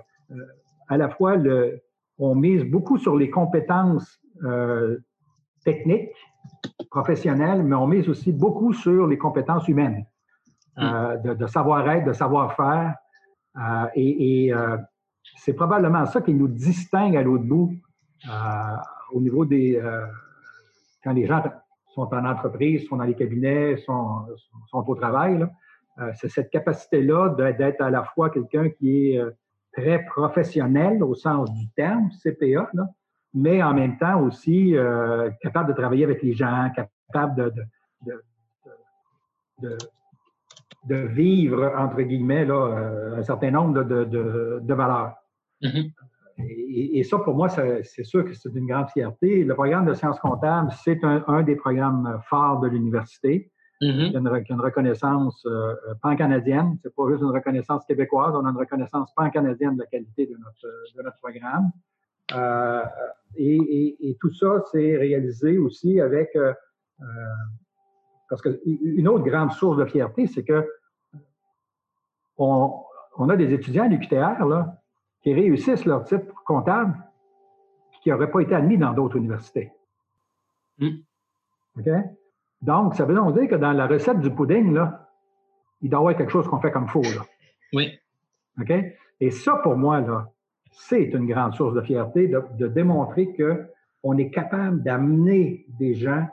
[0.88, 1.82] à la fois, le,
[2.20, 4.22] on mise beaucoup sur les compétences
[5.64, 6.16] techniques,
[6.92, 10.06] professionnelles, mais on mise aussi beaucoup sur les compétences humaines,
[10.78, 11.36] mmh.
[11.36, 12.94] de, savoir-être, de savoir-faire.
[13.96, 14.54] et,
[15.36, 17.74] c'est probablement ça qui nous distingue à l'autre bout
[18.28, 18.76] euh,
[19.12, 19.76] au niveau des...
[19.76, 20.06] Euh,
[21.04, 21.42] quand les gens
[21.96, 24.26] sont en entreprise, sont dans les cabinets, sont,
[24.74, 25.46] au travail.
[26.00, 29.22] Euh, c'est cette capacité-là d'être à la fois quelqu'un qui est
[29.74, 32.70] très professionnel au sens du terme, CPA,
[33.34, 34.76] mais en même temps aussi
[35.42, 38.18] capable de travailler avec les gens, capable de,
[40.84, 45.16] de, vivre, entre guillemets, là, un certain nombre de, valeurs.
[45.62, 45.92] Mm-hmm.
[46.38, 49.44] Et, ça, pour moi, c'est sûr que c'est une grande fierté.
[49.44, 53.52] Le programme de sciences comptables, c'est un, des programmes phares de l'université.
[53.82, 54.08] Mm-hmm.
[54.08, 56.78] Il, y a une, reconnaissance euh, pan-canadienne.
[56.82, 60.36] C'est pas juste une reconnaissance québécoise, on a une reconnaissance pan-canadienne de la qualité de
[60.38, 61.72] notre, programme.
[62.34, 62.84] Euh,
[63.38, 66.36] et, tout ça, c'est réalisé aussi avec...
[66.36, 66.54] Euh,
[68.30, 70.68] parce qu'une autre grande source de fierté, c'est que
[72.38, 74.82] on, a des étudiants à l'UQTR là,
[75.26, 76.96] qui réussissent leur titre comptable
[78.04, 79.72] qui n'auraient pas été admis dans d'autres universités.
[80.78, 80.90] Mm.
[81.80, 81.90] OK?
[82.62, 85.10] Donc, ça veut dire que dans la recette du pudding, là,
[85.82, 87.02] il doit y avoir quelque chose qu'on fait comme faux.
[87.02, 87.26] Là.
[87.74, 88.00] Oui.
[88.62, 88.72] OK?
[89.20, 90.32] Et ça, pour moi, là,
[90.72, 96.28] c'est une grande source de fierté de, de démontrer qu'on est capable d'amener des gens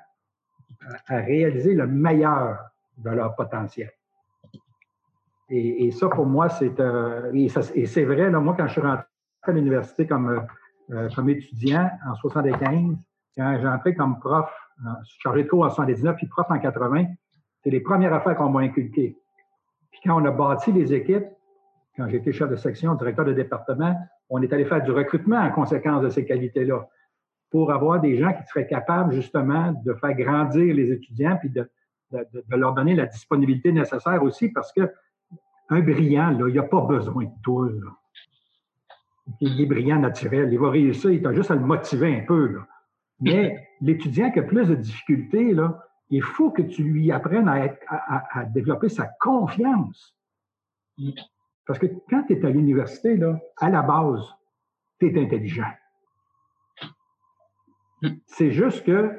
[1.06, 2.58] à, réaliser le meilleur
[2.98, 3.90] de leur potentiel.
[5.54, 9.04] Et, ça, pour moi, c'est euh, et, c'est vrai, là, moi, quand je suis rentré
[9.42, 10.42] à l'université comme,
[10.90, 12.96] euh, comme étudiant en 75,
[13.36, 14.50] quand j'ai entré comme prof,
[14.86, 14.88] euh,
[15.18, 17.04] chargé de cours en 79, puis prof en 80,
[17.62, 19.18] c'est les premières affaires qu'on m'a inculquées.
[19.90, 21.26] Puis quand on a bâti les équipes,
[21.98, 23.94] quand j'étais chef de section, directeur de département,
[24.30, 26.88] on est allé faire du recrutement en conséquence de ces qualités-là
[27.50, 31.68] pour avoir des gens qui seraient capables justement de faire grandir les étudiants puis de,
[32.48, 34.90] leur donner la disponibilité nécessaire aussi parce que
[35.72, 37.70] un brillant, là, il n'a pas besoin de tout.
[39.40, 42.60] Il est brillant naturel, il va réussir, il a juste à le motiver un peu.
[43.20, 48.44] Mais l'étudiant qui a plus de difficultés, là, il faut que tu lui apprennes à,
[48.44, 50.14] développer sa confiance.
[51.66, 53.18] Parce que quand tu es à l'université,
[53.56, 54.22] à la base,
[55.00, 55.72] tu es intelligent.
[58.26, 59.10] C'est juste que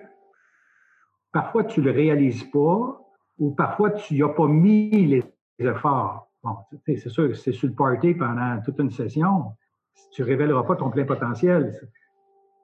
[1.32, 3.00] parfois tu ne le réalises pas
[3.40, 5.24] ou parfois tu n'y as pas mis les
[5.58, 6.30] efforts.
[6.44, 9.54] Bon, c'est sûr c'est sur le party pendant toute une session.
[10.12, 11.74] Tu ne révéleras pas ton plein potentiel.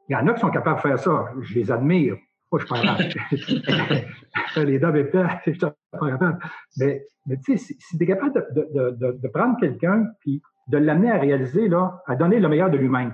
[0.10, 1.26] Il y en a qui sont capables de faire ça.
[1.42, 2.18] Je les admire.
[2.52, 3.04] Moi, je suis pas capable.
[4.68, 4.82] les et
[5.46, 6.40] je suis pas capable.
[6.78, 10.78] Mais, mais tu sais, si, tu es capable de, de, de prendre quelqu'un puis de
[10.78, 13.14] l'amener à réaliser, là, à donner le meilleur de lui-même,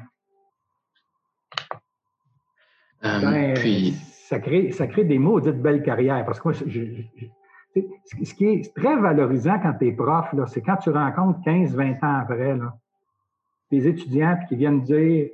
[3.04, 3.92] euh, ben, puis...
[3.92, 6.26] ça, crée, ça crée des maudites belles carrières.
[6.26, 6.58] Parce que moi,
[7.76, 12.20] ce qui est très valorisant quand tu es prof, c'est quand tu rencontres 15-20 ans
[12.22, 12.74] après là,
[13.72, 15.30] des étudiants qui viennent dire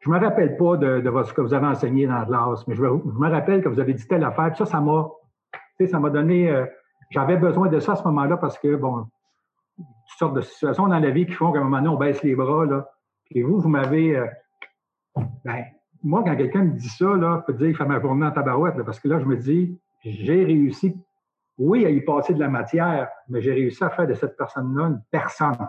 [0.00, 2.82] Je me rappelle pas de, ce que vous avez enseigné dans la classe, mais je,
[2.82, 4.48] me rappelle que vous avez dit telle affaire.
[4.52, 4.80] Puis ça, ça
[6.00, 6.50] m'a donné.
[6.50, 6.66] Euh,
[7.10, 9.06] j'avais besoin de ça à ce moment-là parce que, bon,
[9.76, 12.22] toutes sortes de situations dans la vie qui font qu'à un moment donné, on baisse
[12.22, 12.66] les bras.
[12.66, 12.88] Là.
[13.30, 14.16] Et vous, vous m'avez.
[14.16, 14.26] Euh,
[15.44, 15.64] ben,
[16.02, 18.30] moi, quand quelqu'un me dit ça, là, je peux dire, il fait ma journée en
[18.30, 20.94] tabarouette, parce que là, je me dis, j'ai réussi,
[21.58, 24.84] oui, à y passer de la matière, mais j'ai réussi à faire de cette personne-là
[24.84, 25.68] une personne.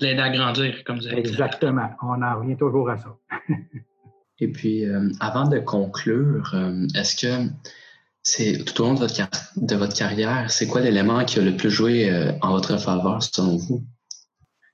[0.00, 1.90] L'aider à grandir, comme vous avez Exactement.
[2.02, 3.16] On en revient toujours à ça.
[4.38, 7.48] Et puis, euh, avant de conclure, euh, est-ce que
[8.22, 11.56] c'est tout au long de votre, de votre carrière, c'est quoi l'élément qui a le
[11.56, 13.84] plus joué euh, en votre faveur selon vous?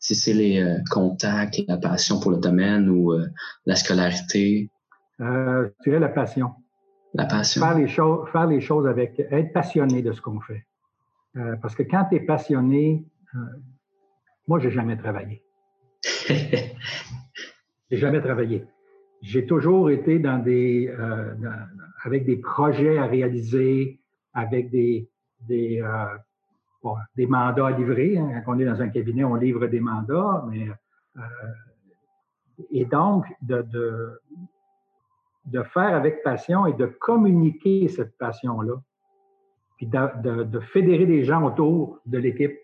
[0.01, 3.27] si c'est les euh, contacts, la passion pour le domaine ou euh,
[3.67, 4.71] la scolarité?
[5.21, 6.53] Euh, je dirais la passion.
[7.15, 7.63] La passion.
[7.63, 10.67] Faire les, choses, faire les choses avec, être passionné de ce qu'on fait.
[11.37, 13.05] Euh, parce que quand tu es passionné,
[14.47, 15.43] moi, j'ai jamais travaillé.
[16.29, 18.65] j'ai jamais travaillé.
[19.21, 20.93] J'ai toujours été dans des,
[22.05, 24.01] avec des projets à réaliser,
[24.33, 25.09] avec des,
[25.49, 25.83] des,
[27.17, 28.17] des mandats à livrer.
[28.17, 28.43] Hein.
[28.45, 30.69] Quand on est dans un cabinet, on livre des mandats, mais
[31.17, 31.21] euh,
[32.71, 34.21] et donc de, de,
[35.63, 38.75] faire avec passion et de communiquer cette passion-là,
[39.77, 42.59] puis de, fédérer des gens autour de l'équipe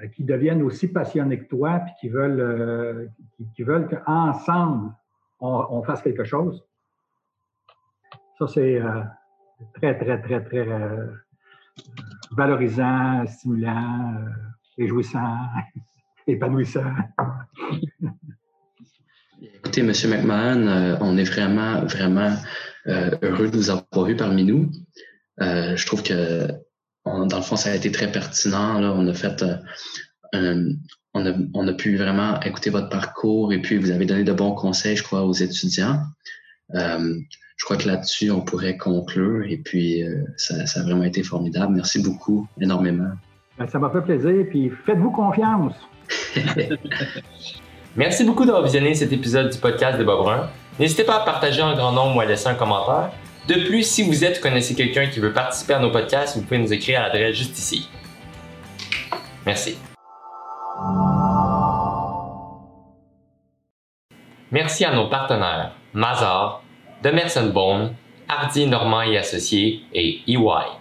[0.00, 3.06] euh, qui deviennent aussi passionnés que toi, puis qui veulent, euh,
[3.54, 4.92] qui, veulent qu'ensemble,
[5.40, 6.64] on, fasse quelque chose.
[8.38, 8.80] Ça, c'est
[9.74, 10.66] très, très, très, très
[12.30, 14.30] valorisant, stimulant, euh,
[14.78, 15.38] réjouissant,
[16.26, 16.92] épanouissant.
[19.72, 20.10] Écoutez, M.
[20.10, 22.34] McMahon, euh, on est vraiment, vraiment
[22.88, 24.68] euh, heureux de vous avoir eu parmi nous.
[25.38, 26.48] je trouve que,
[27.04, 28.80] dans le fond, ça a été très pertinent.
[28.80, 28.92] Là.
[28.92, 29.44] On a fait,
[30.32, 30.76] on,
[31.14, 34.56] a, on a pu vraiment écouter votre parcours et puis vous avez donné de bons
[34.56, 36.00] conseils, je crois, aux étudiants
[37.60, 39.44] je crois que là-dessus, on pourrait conclure.
[39.46, 41.74] Et puis, euh, ça, a vraiment été formidable.
[41.74, 43.10] Merci beaucoup, énormément.
[43.58, 44.46] Ben, ça m'a fait plaisir.
[44.48, 45.74] Puis, faites-vous confiance.
[47.96, 50.48] Merci beaucoup d'avoir visionné cet épisode du podcast des Bobrun.
[50.78, 53.10] N'hésitez pas à partager en grand nombre ou à laisser un commentaire.
[53.48, 56.42] De plus, si vous êtes ou connaissez quelqu'un qui veut participer à nos podcasts, vous
[56.42, 57.88] pouvez nous écrire à l'adresse juste ici.
[59.44, 59.76] Merci.
[64.52, 66.62] Merci à nos partenaires Mazar,
[67.02, 67.94] Demerson Bone,
[68.28, 70.79] Hardy Normand et Associés et EY.